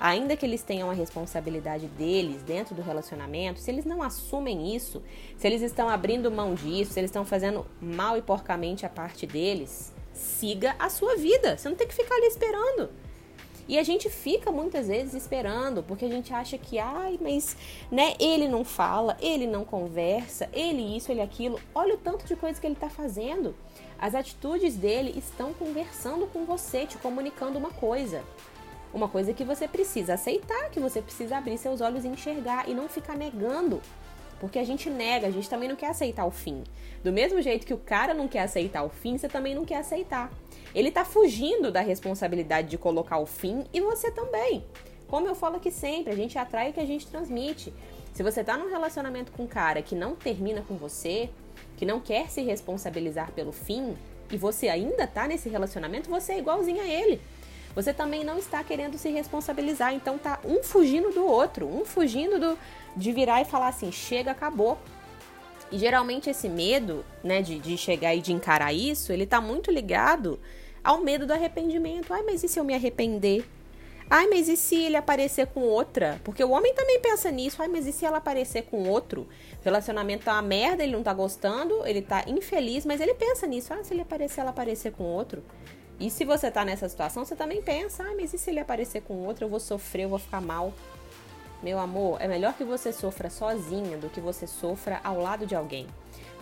ainda 0.00 0.36
que 0.36 0.46
eles 0.46 0.62
tenham 0.62 0.90
a 0.90 0.92
responsabilidade 0.92 1.86
deles 1.86 2.42
dentro 2.42 2.74
do 2.74 2.82
relacionamento, 2.82 3.60
se 3.60 3.70
eles 3.70 3.84
não 3.84 4.02
assumem 4.02 4.74
isso, 4.74 5.02
se 5.36 5.46
eles 5.46 5.62
estão 5.62 5.88
abrindo 5.88 6.30
mão 6.30 6.54
disso, 6.54 6.92
se 6.92 7.00
eles 7.00 7.10
estão 7.10 7.24
fazendo 7.24 7.66
mal 7.80 8.16
e 8.16 8.22
porcamente 8.22 8.86
a 8.86 8.88
parte 8.88 9.26
deles, 9.26 9.92
siga 10.18 10.74
a 10.78 10.90
sua 10.90 11.16
vida. 11.16 11.56
Você 11.56 11.68
não 11.68 11.76
tem 11.76 11.86
que 11.86 11.94
ficar 11.94 12.14
ali 12.14 12.26
esperando. 12.26 12.90
E 13.68 13.78
a 13.78 13.82
gente 13.82 14.08
fica 14.08 14.50
muitas 14.50 14.88
vezes 14.88 15.12
esperando, 15.12 15.82
porque 15.82 16.06
a 16.06 16.08
gente 16.08 16.32
acha 16.32 16.56
que, 16.56 16.78
ai, 16.78 17.18
mas, 17.20 17.54
né, 17.90 18.14
ele 18.18 18.48
não 18.48 18.64
fala, 18.64 19.14
ele 19.20 19.46
não 19.46 19.62
conversa, 19.62 20.48
ele 20.54 20.96
isso, 20.96 21.12
ele 21.12 21.20
aquilo. 21.20 21.60
Olha 21.74 21.94
o 21.94 21.98
tanto 21.98 22.24
de 22.24 22.34
coisa 22.34 22.58
que 22.58 22.66
ele 22.66 22.74
está 22.74 22.88
fazendo. 22.88 23.54
As 23.98 24.14
atitudes 24.14 24.74
dele 24.74 25.12
estão 25.18 25.52
conversando 25.52 26.26
com 26.28 26.46
você, 26.46 26.86
te 26.86 26.96
comunicando 26.96 27.58
uma 27.58 27.70
coisa. 27.70 28.24
Uma 28.94 29.06
coisa 29.06 29.34
que 29.34 29.44
você 29.44 29.68
precisa 29.68 30.14
aceitar, 30.14 30.70
que 30.70 30.80
você 30.80 31.02
precisa 31.02 31.36
abrir 31.36 31.58
seus 31.58 31.82
olhos 31.82 32.06
e 32.06 32.08
enxergar 32.08 32.66
e 32.70 32.72
não 32.72 32.88
ficar 32.88 33.18
negando. 33.18 33.82
Porque 34.40 34.58
a 34.58 34.64
gente 34.64 34.88
nega, 34.88 35.26
a 35.26 35.30
gente 35.30 35.48
também 35.48 35.68
não 35.68 35.76
quer 35.76 35.88
aceitar 35.88 36.24
o 36.24 36.30
fim. 36.30 36.62
Do 37.02 37.12
mesmo 37.12 37.40
jeito 37.40 37.66
que 37.66 37.74
o 37.74 37.78
cara 37.78 38.14
não 38.14 38.28
quer 38.28 38.40
aceitar 38.40 38.84
o 38.84 38.88
fim, 38.88 39.16
você 39.16 39.28
também 39.28 39.54
não 39.54 39.64
quer 39.64 39.76
aceitar. 39.76 40.32
Ele 40.74 40.90
tá 40.90 41.04
fugindo 41.04 41.70
da 41.72 41.80
responsabilidade 41.80 42.68
de 42.68 42.78
colocar 42.78 43.18
o 43.18 43.26
fim 43.26 43.64
e 43.72 43.80
você 43.80 44.10
também. 44.10 44.64
Como 45.06 45.26
eu 45.26 45.34
falo 45.34 45.56
aqui 45.56 45.70
sempre, 45.70 46.12
a 46.12 46.16
gente 46.16 46.38
atrai 46.38 46.70
o 46.70 46.72
que 46.72 46.80
a 46.80 46.86
gente 46.86 47.06
transmite. 47.06 47.72
Se 48.12 48.22
você 48.22 48.44
tá 48.44 48.56
num 48.56 48.68
relacionamento 48.68 49.32
com 49.32 49.44
um 49.44 49.46
cara 49.46 49.80
que 49.80 49.94
não 49.94 50.14
termina 50.14 50.62
com 50.62 50.76
você, 50.76 51.30
que 51.76 51.86
não 51.86 52.00
quer 52.00 52.28
se 52.28 52.42
responsabilizar 52.42 53.32
pelo 53.32 53.52
fim, 53.52 53.96
e 54.30 54.36
você 54.36 54.68
ainda 54.68 55.06
tá 55.06 55.26
nesse 55.26 55.48
relacionamento, 55.48 56.10
você 56.10 56.32
é 56.32 56.38
igualzinho 56.38 56.82
a 56.82 56.86
ele 56.86 57.20
você 57.78 57.94
também 57.94 58.24
não 58.24 58.38
está 58.38 58.64
querendo 58.64 58.98
se 58.98 59.08
responsabilizar. 59.08 59.94
Então 59.94 60.18
tá 60.18 60.40
um 60.44 60.64
fugindo 60.64 61.12
do 61.12 61.24
outro, 61.24 61.64
um 61.68 61.84
fugindo 61.84 62.36
do, 62.36 62.58
de 62.96 63.12
virar 63.12 63.40
e 63.40 63.44
falar 63.44 63.68
assim: 63.68 63.92
chega, 63.92 64.32
acabou. 64.32 64.76
E 65.70 65.78
geralmente 65.78 66.28
esse 66.28 66.48
medo, 66.48 67.04
né, 67.22 67.40
de, 67.40 67.60
de 67.60 67.76
chegar 67.76 68.16
e 68.16 68.20
de 68.20 68.32
encarar 68.32 68.72
isso, 68.72 69.12
ele 69.12 69.24
tá 69.26 69.40
muito 69.40 69.70
ligado 69.70 70.40
ao 70.82 70.98
medo 70.98 71.24
do 71.24 71.32
arrependimento. 71.32 72.12
Ai, 72.12 72.22
mas 72.24 72.42
e 72.42 72.48
se 72.48 72.58
eu 72.58 72.64
me 72.64 72.74
arrepender? 72.74 73.46
Ai, 74.10 74.26
mas 74.26 74.48
e 74.48 74.56
se 74.56 74.74
ele 74.74 74.96
aparecer 74.96 75.46
com 75.46 75.60
outra? 75.60 76.20
Porque 76.24 76.42
o 76.42 76.50
homem 76.50 76.74
também 76.74 76.98
pensa 76.98 77.30
nisso. 77.30 77.62
Ai, 77.62 77.68
mas 77.68 77.86
e 77.86 77.92
se 77.92 78.04
ela 78.04 78.16
aparecer 78.16 78.62
com 78.62 78.88
outro? 78.88 79.28
O 79.60 79.64
relacionamento 79.64 80.24
tá 80.24 80.32
uma 80.32 80.42
merda, 80.42 80.82
ele 80.82 80.94
não 80.94 81.02
tá 81.04 81.14
gostando, 81.14 81.86
ele 81.86 82.02
tá 82.02 82.24
infeliz, 82.26 82.84
mas 82.84 83.00
ele 83.00 83.14
pensa 83.14 83.46
nisso. 83.46 83.72
Ah, 83.72 83.84
se 83.84 83.94
ele 83.94 84.00
aparecer, 84.00 84.40
ela 84.40 84.50
aparecer 84.50 84.90
com 84.90 85.04
outro. 85.04 85.44
E 86.00 86.10
se 86.10 86.24
você 86.24 86.50
tá 86.50 86.64
nessa 86.64 86.88
situação, 86.88 87.24
você 87.24 87.34
também 87.34 87.60
pensa, 87.60 88.04
ah, 88.04 88.14
mas 88.16 88.32
e 88.32 88.38
se 88.38 88.50
ele 88.50 88.60
aparecer 88.60 89.02
com 89.02 89.26
outro, 89.26 89.44
eu 89.44 89.48
vou 89.48 89.58
sofrer, 89.58 90.04
eu 90.04 90.08
vou 90.08 90.18
ficar 90.18 90.40
mal. 90.40 90.72
Meu 91.60 91.78
amor, 91.80 92.20
é 92.20 92.28
melhor 92.28 92.54
que 92.54 92.62
você 92.62 92.92
sofra 92.92 93.28
sozinha 93.28 93.98
do 93.98 94.08
que 94.08 94.20
você 94.20 94.46
sofra 94.46 95.00
ao 95.02 95.20
lado 95.20 95.44
de 95.44 95.56
alguém. 95.56 95.88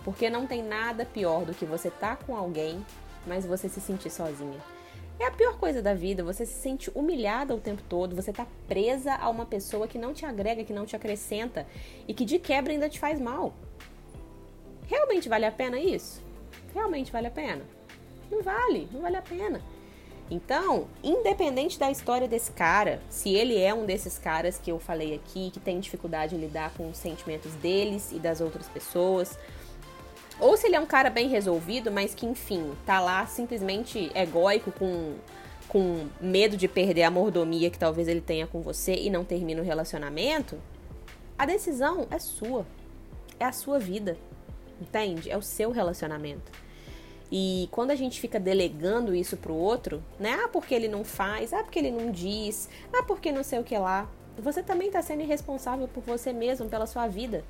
Porque 0.03 0.29
não 0.29 0.45
tem 0.45 0.61
nada 0.61 1.05
pior 1.05 1.43
do 1.43 1.55
que 1.55 1.65
você 1.65 1.89
tá 1.89 2.15
com 2.15 2.37
alguém, 2.37 2.85
mas 3.25 3.47
você 3.47 3.67
se 3.67 3.81
sentir 3.81 4.11
sozinha. 4.11 4.59
É 5.19 5.25
a 5.25 5.31
pior 5.31 5.57
coisa 5.57 5.81
da 5.81 5.95
vida, 5.95 6.23
você 6.23 6.45
se 6.45 6.61
sente 6.61 6.91
humilhada 6.93 7.55
o 7.55 7.59
tempo 7.59 7.81
todo, 7.89 8.15
você 8.15 8.31
tá 8.31 8.45
presa 8.67 9.15
a 9.15 9.27
uma 9.27 9.47
pessoa 9.47 9.87
que 9.87 9.97
não 9.97 10.13
te 10.13 10.23
agrega, 10.23 10.63
que 10.63 10.71
não 10.71 10.85
te 10.85 10.95
acrescenta 10.95 11.65
e 12.07 12.13
que 12.13 12.23
de 12.23 12.37
quebra 12.37 12.71
ainda 12.71 12.87
te 12.87 12.99
faz 12.99 13.19
mal. 13.19 13.55
Realmente 14.85 15.27
vale 15.27 15.45
a 15.45 15.51
pena 15.51 15.79
isso? 15.79 16.21
Realmente 16.75 17.11
vale 17.11 17.25
a 17.25 17.31
pena? 17.31 17.76
Não 18.31 18.41
vale, 18.41 18.87
não 18.91 19.01
vale 19.01 19.17
a 19.17 19.21
pena. 19.21 19.61
Então, 20.29 20.87
independente 21.01 21.79
da 21.79 21.89
história 21.89 22.27
desse 22.27 22.51
cara, 22.51 23.01
se 23.09 23.33
ele 23.33 23.57
é 23.57 23.73
um 23.73 23.85
desses 23.85 24.17
caras 24.17 24.57
que 24.57 24.69
eu 24.69 24.77
falei 24.77 25.15
aqui, 25.15 25.49
que 25.51 25.59
tem 25.59 25.79
dificuldade 25.79 26.35
em 26.35 26.39
lidar 26.39 26.73
com 26.73 26.89
os 26.89 26.97
sentimentos 26.97 27.53
deles 27.55 28.11
e 28.11 28.19
das 28.19 28.41
outras 28.41 28.67
pessoas, 28.67 29.37
ou 30.39 30.57
se 30.57 30.67
ele 30.67 30.75
é 30.75 30.79
um 30.79 30.85
cara 30.85 31.09
bem 31.09 31.29
resolvido, 31.29 31.91
mas 31.91 32.13
que, 32.13 32.25
enfim, 32.25 32.73
tá 32.85 32.99
lá 32.99 33.25
simplesmente 33.25 34.11
egóico, 34.13 34.71
com, 34.71 35.15
com 35.69 36.07
medo 36.19 36.57
de 36.57 36.67
perder 36.67 37.03
a 37.03 37.11
mordomia 37.11 37.69
que 37.69 37.79
talvez 37.79 38.07
ele 38.07 38.21
tenha 38.21 38.45
com 38.45 38.61
você 38.61 38.95
e 38.95 39.09
não 39.09 39.23
termina 39.23 39.61
o 39.61 39.65
relacionamento, 39.65 40.61
a 41.37 41.45
decisão 41.45 42.05
é 42.11 42.19
sua. 42.19 42.65
É 43.39 43.45
a 43.45 43.51
sua 43.51 43.79
vida. 43.79 44.17
Entende? 44.79 45.31
É 45.31 45.37
o 45.37 45.41
seu 45.41 45.71
relacionamento. 45.71 46.51
E 47.31 47.67
quando 47.71 47.91
a 47.91 47.95
gente 47.95 48.21
fica 48.21 48.39
delegando 48.39 49.13
isso 49.13 49.35
pro 49.35 49.53
outro, 49.53 50.01
né? 50.19 50.39
Ah, 50.43 50.47
porque 50.47 50.73
ele 50.73 50.87
não 50.87 51.03
faz, 51.03 51.53
ah, 51.53 51.63
porque 51.63 51.79
ele 51.79 51.91
não 51.91 52.11
diz, 52.11 52.69
ah, 52.93 53.03
porque 53.03 53.31
não 53.31 53.43
sei 53.43 53.59
o 53.59 53.63
que 53.63 53.77
lá. 53.77 54.09
Você 54.37 54.63
também 54.63 54.87
está 54.87 55.01
sendo 55.01 55.23
irresponsável 55.23 55.87
por 55.87 56.03
você 56.03 56.31
mesmo, 56.31 56.69
pela 56.69 56.85
sua 56.85 57.07
vida. 57.07 57.43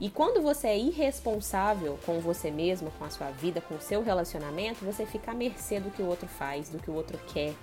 E 0.00 0.08
quando 0.08 0.40
você 0.40 0.68
é 0.68 0.78
irresponsável 0.78 1.98
com 2.06 2.20
você 2.20 2.50
mesmo, 2.50 2.90
com 2.98 3.04
a 3.04 3.10
sua 3.10 3.30
vida, 3.30 3.60
com 3.60 3.74
o 3.74 3.80
seu 3.80 4.02
relacionamento, 4.02 4.84
você 4.84 5.04
fica 5.04 5.32
à 5.32 5.34
mercê 5.34 5.78
do 5.78 5.90
que 5.90 6.02
o 6.02 6.06
outro 6.06 6.26
faz, 6.26 6.70
do 6.70 6.78
que 6.78 6.90
o 6.90 6.94
outro 6.94 7.18
quer, 7.32 7.54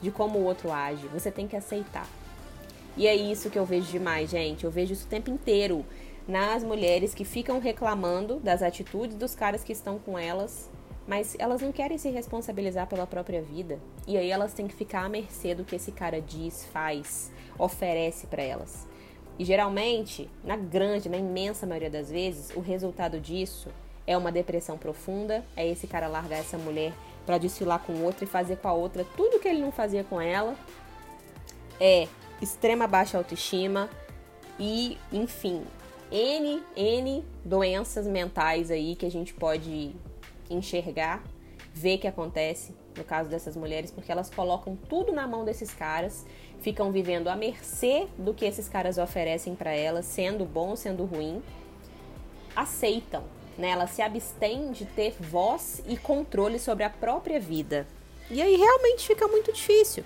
de 0.00 0.10
como 0.10 0.38
o 0.38 0.44
outro 0.44 0.72
age. 0.72 1.06
Você 1.08 1.30
tem 1.30 1.46
que 1.46 1.56
aceitar. 1.56 2.08
E 2.96 3.06
é 3.06 3.14
isso 3.14 3.50
que 3.50 3.58
eu 3.58 3.66
vejo 3.66 3.90
demais, 3.90 4.30
gente. 4.30 4.64
Eu 4.64 4.70
vejo 4.70 4.94
isso 4.94 5.06
o 5.06 5.08
tempo 5.08 5.30
inteiro 5.30 5.84
nas 6.26 6.64
mulheres 6.64 7.14
que 7.14 7.24
ficam 7.24 7.60
reclamando 7.60 8.40
das 8.40 8.62
atitudes 8.62 9.16
dos 9.16 9.34
caras 9.34 9.62
que 9.62 9.72
estão 9.72 9.98
com 9.98 10.18
elas 10.18 10.68
mas 11.06 11.36
elas 11.38 11.62
não 11.62 11.70
querem 11.70 11.98
se 11.98 12.10
responsabilizar 12.10 12.86
pela 12.86 13.06
própria 13.06 13.40
vida. 13.40 13.78
E 14.06 14.16
aí 14.16 14.30
elas 14.30 14.52
têm 14.52 14.66
que 14.66 14.74
ficar 14.74 15.04
à 15.04 15.08
mercê 15.08 15.54
do 15.54 15.64
que 15.64 15.76
esse 15.76 15.92
cara 15.92 16.20
diz, 16.20 16.64
faz, 16.66 17.30
oferece 17.58 18.26
para 18.26 18.42
elas. 18.42 18.86
E 19.38 19.44
geralmente, 19.44 20.28
na 20.42 20.56
grande, 20.56 21.08
na 21.08 21.18
imensa 21.18 21.66
maioria 21.66 21.90
das 21.90 22.10
vezes, 22.10 22.50
o 22.56 22.60
resultado 22.60 23.20
disso 23.20 23.68
é 24.06 24.16
uma 24.16 24.32
depressão 24.32 24.78
profunda, 24.78 25.44
é 25.56 25.66
esse 25.68 25.86
cara 25.86 26.08
largar 26.08 26.38
essa 26.38 26.56
mulher 26.56 26.92
para 27.24 27.38
desfilar 27.38 27.80
com 27.80 28.02
outra 28.02 28.24
e 28.24 28.26
fazer 28.26 28.56
com 28.56 28.68
a 28.68 28.72
outra 28.72 29.04
tudo 29.16 29.38
que 29.38 29.48
ele 29.48 29.60
não 29.60 29.72
fazia 29.72 30.04
com 30.04 30.20
ela. 30.20 30.56
É 31.78 32.08
extrema 32.40 32.86
baixa 32.86 33.18
autoestima 33.18 33.90
e, 34.58 34.96
enfim, 35.12 35.62
N, 36.10 36.62
N 36.76 37.24
doenças 37.44 38.06
mentais 38.06 38.70
aí 38.70 38.94
que 38.96 39.04
a 39.04 39.10
gente 39.10 39.34
pode 39.34 39.94
enxergar, 40.50 41.22
ver 41.72 41.96
o 41.96 41.98
que 42.00 42.06
acontece 42.06 42.74
no 42.96 43.04
caso 43.04 43.28
dessas 43.28 43.56
mulheres, 43.56 43.90
porque 43.90 44.10
elas 44.10 44.30
colocam 44.30 44.76
tudo 44.88 45.12
na 45.12 45.26
mão 45.26 45.44
desses 45.44 45.72
caras, 45.72 46.24
ficam 46.60 46.90
vivendo 46.90 47.28
à 47.28 47.36
mercê 47.36 48.08
do 48.16 48.32
que 48.32 48.44
esses 48.44 48.68
caras 48.68 48.98
oferecem 48.98 49.54
para 49.54 49.72
elas, 49.74 50.06
sendo 50.06 50.44
bom, 50.44 50.74
sendo 50.74 51.04
ruim, 51.04 51.42
aceitam, 52.54 53.24
né? 53.58 53.70
Elas 53.70 53.90
se 53.90 54.00
abstêm 54.00 54.72
de 54.72 54.86
ter 54.86 55.14
voz 55.20 55.82
e 55.86 55.96
controle 55.96 56.58
sobre 56.58 56.84
a 56.84 56.90
própria 56.90 57.38
vida. 57.38 57.86
E 58.30 58.40
aí 58.40 58.56
realmente 58.56 59.06
fica 59.06 59.28
muito 59.28 59.52
difícil. 59.52 60.04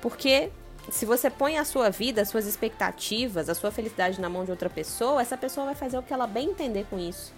Porque 0.00 0.50
se 0.90 1.06
você 1.06 1.30
põe 1.30 1.56
a 1.56 1.64
sua 1.64 1.88
vida, 1.88 2.20
as 2.20 2.28
suas 2.28 2.46
expectativas, 2.46 3.48
a 3.48 3.54
sua 3.54 3.70
felicidade 3.70 4.20
na 4.20 4.28
mão 4.28 4.44
de 4.44 4.50
outra 4.50 4.68
pessoa, 4.68 5.22
essa 5.22 5.36
pessoa 5.36 5.66
vai 5.66 5.74
fazer 5.74 5.96
o 5.96 6.02
que 6.02 6.12
ela 6.12 6.26
bem 6.26 6.50
entender 6.50 6.86
com 6.90 6.98
isso. 6.98 7.32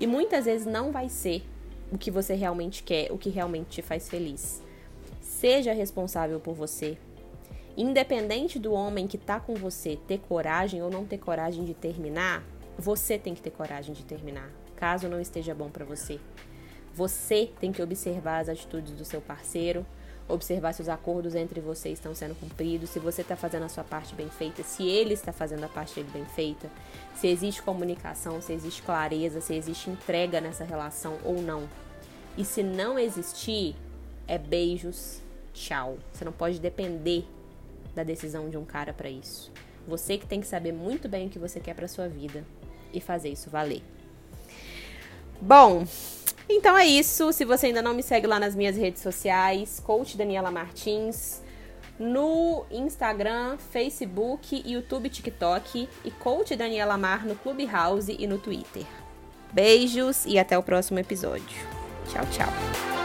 E 0.00 0.06
muitas 0.06 0.46
vezes 0.46 0.66
não 0.66 0.90
vai 0.90 1.10
ser 1.10 1.44
o 1.92 1.98
que 1.98 2.10
você 2.10 2.34
realmente 2.34 2.82
quer, 2.82 3.12
o 3.12 3.18
que 3.18 3.28
realmente 3.28 3.68
te 3.68 3.82
faz 3.82 4.08
feliz. 4.08 4.62
Seja 5.20 5.74
responsável 5.74 6.40
por 6.40 6.54
você. 6.54 6.96
Independente 7.76 8.58
do 8.58 8.72
homem 8.72 9.06
que 9.06 9.18
tá 9.18 9.38
com 9.38 9.54
você 9.54 9.98
ter 10.08 10.18
coragem 10.18 10.82
ou 10.82 10.90
não 10.90 11.04
ter 11.04 11.18
coragem 11.18 11.64
de 11.64 11.74
terminar, 11.74 12.42
você 12.78 13.18
tem 13.18 13.34
que 13.34 13.42
ter 13.42 13.50
coragem 13.50 13.94
de 13.94 14.04
terminar, 14.04 14.50
caso 14.74 15.08
não 15.08 15.20
esteja 15.20 15.54
bom 15.54 15.68
para 15.68 15.84
você. 15.84 16.18
Você 16.94 17.50
tem 17.60 17.70
que 17.70 17.82
observar 17.82 18.40
as 18.40 18.48
atitudes 18.48 18.92
do 18.92 19.04
seu 19.04 19.20
parceiro, 19.20 19.86
observar 20.32 20.72
se 20.72 20.82
os 20.82 20.88
acordos 20.88 21.34
entre 21.34 21.60
vocês 21.60 21.98
estão 21.98 22.14
sendo 22.14 22.34
cumpridos, 22.34 22.90
se 22.90 22.98
você 22.98 23.22
está 23.22 23.36
fazendo 23.36 23.64
a 23.64 23.68
sua 23.68 23.84
parte 23.84 24.14
bem 24.14 24.28
feita, 24.28 24.62
se 24.62 24.86
ele 24.86 25.14
está 25.14 25.32
fazendo 25.32 25.64
a 25.64 25.68
parte 25.68 25.94
dele 25.94 26.10
bem 26.12 26.24
feita, 26.24 26.68
se 27.14 27.26
existe 27.26 27.62
comunicação, 27.62 28.40
se 28.40 28.52
existe 28.52 28.82
clareza, 28.82 29.40
se 29.40 29.54
existe 29.54 29.90
entrega 29.90 30.40
nessa 30.40 30.64
relação 30.64 31.18
ou 31.24 31.40
não. 31.42 31.68
E 32.36 32.44
se 32.44 32.62
não 32.62 32.98
existir, 32.98 33.74
é 34.26 34.38
beijos, 34.38 35.20
tchau. 35.52 35.98
Você 36.12 36.24
não 36.24 36.32
pode 36.32 36.58
depender 36.58 37.24
da 37.94 38.02
decisão 38.02 38.48
de 38.48 38.56
um 38.56 38.64
cara 38.64 38.92
para 38.92 39.10
isso. 39.10 39.50
Você 39.86 40.16
que 40.16 40.26
tem 40.26 40.40
que 40.40 40.46
saber 40.46 40.72
muito 40.72 41.08
bem 41.08 41.26
o 41.26 41.30
que 41.30 41.38
você 41.38 41.58
quer 41.58 41.74
para 41.74 41.88
sua 41.88 42.08
vida 42.08 42.44
e 42.92 43.00
fazer 43.00 43.30
isso 43.30 43.50
valer. 43.50 43.82
Bom, 45.40 45.84
então 46.50 46.76
é 46.76 46.86
isso. 46.86 47.32
Se 47.32 47.44
você 47.44 47.66
ainda 47.66 47.82
não 47.82 47.94
me 47.94 48.02
segue 48.02 48.26
lá 48.26 48.38
nas 48.38 48.54
minhas 48.54 48.76
redes 48.76 49.02
sociais, 49.02 49.80
Coach 49.80 50.16
Daniela 50.16 50.50
Martins, 50.50 51.42
no 51.98 52.64
Instagram, 52.70 53.58
Facebook, 53.58 54.62
YouTube, 54.64 55.08
TikTok 55.08 55.88
e 56.04 56.10
Coach 56.10 56.56
Daniela 56.56 56.96
Mar 56.96 57.26
no 57.26 57.36
Clubhouse 57.36 58.16
e 58.18 58.26
no 58.26 58.38
Twitter. 58.38 58.84
Beijos 59.52 60.24
e 60.26 60.38
até 60.38 60.56
o 60.56 60.62
próximo 60.62 60.98
episódio. 60.98 61.58
Tchau, 62.08 62.24
tchau. 62.32 62.99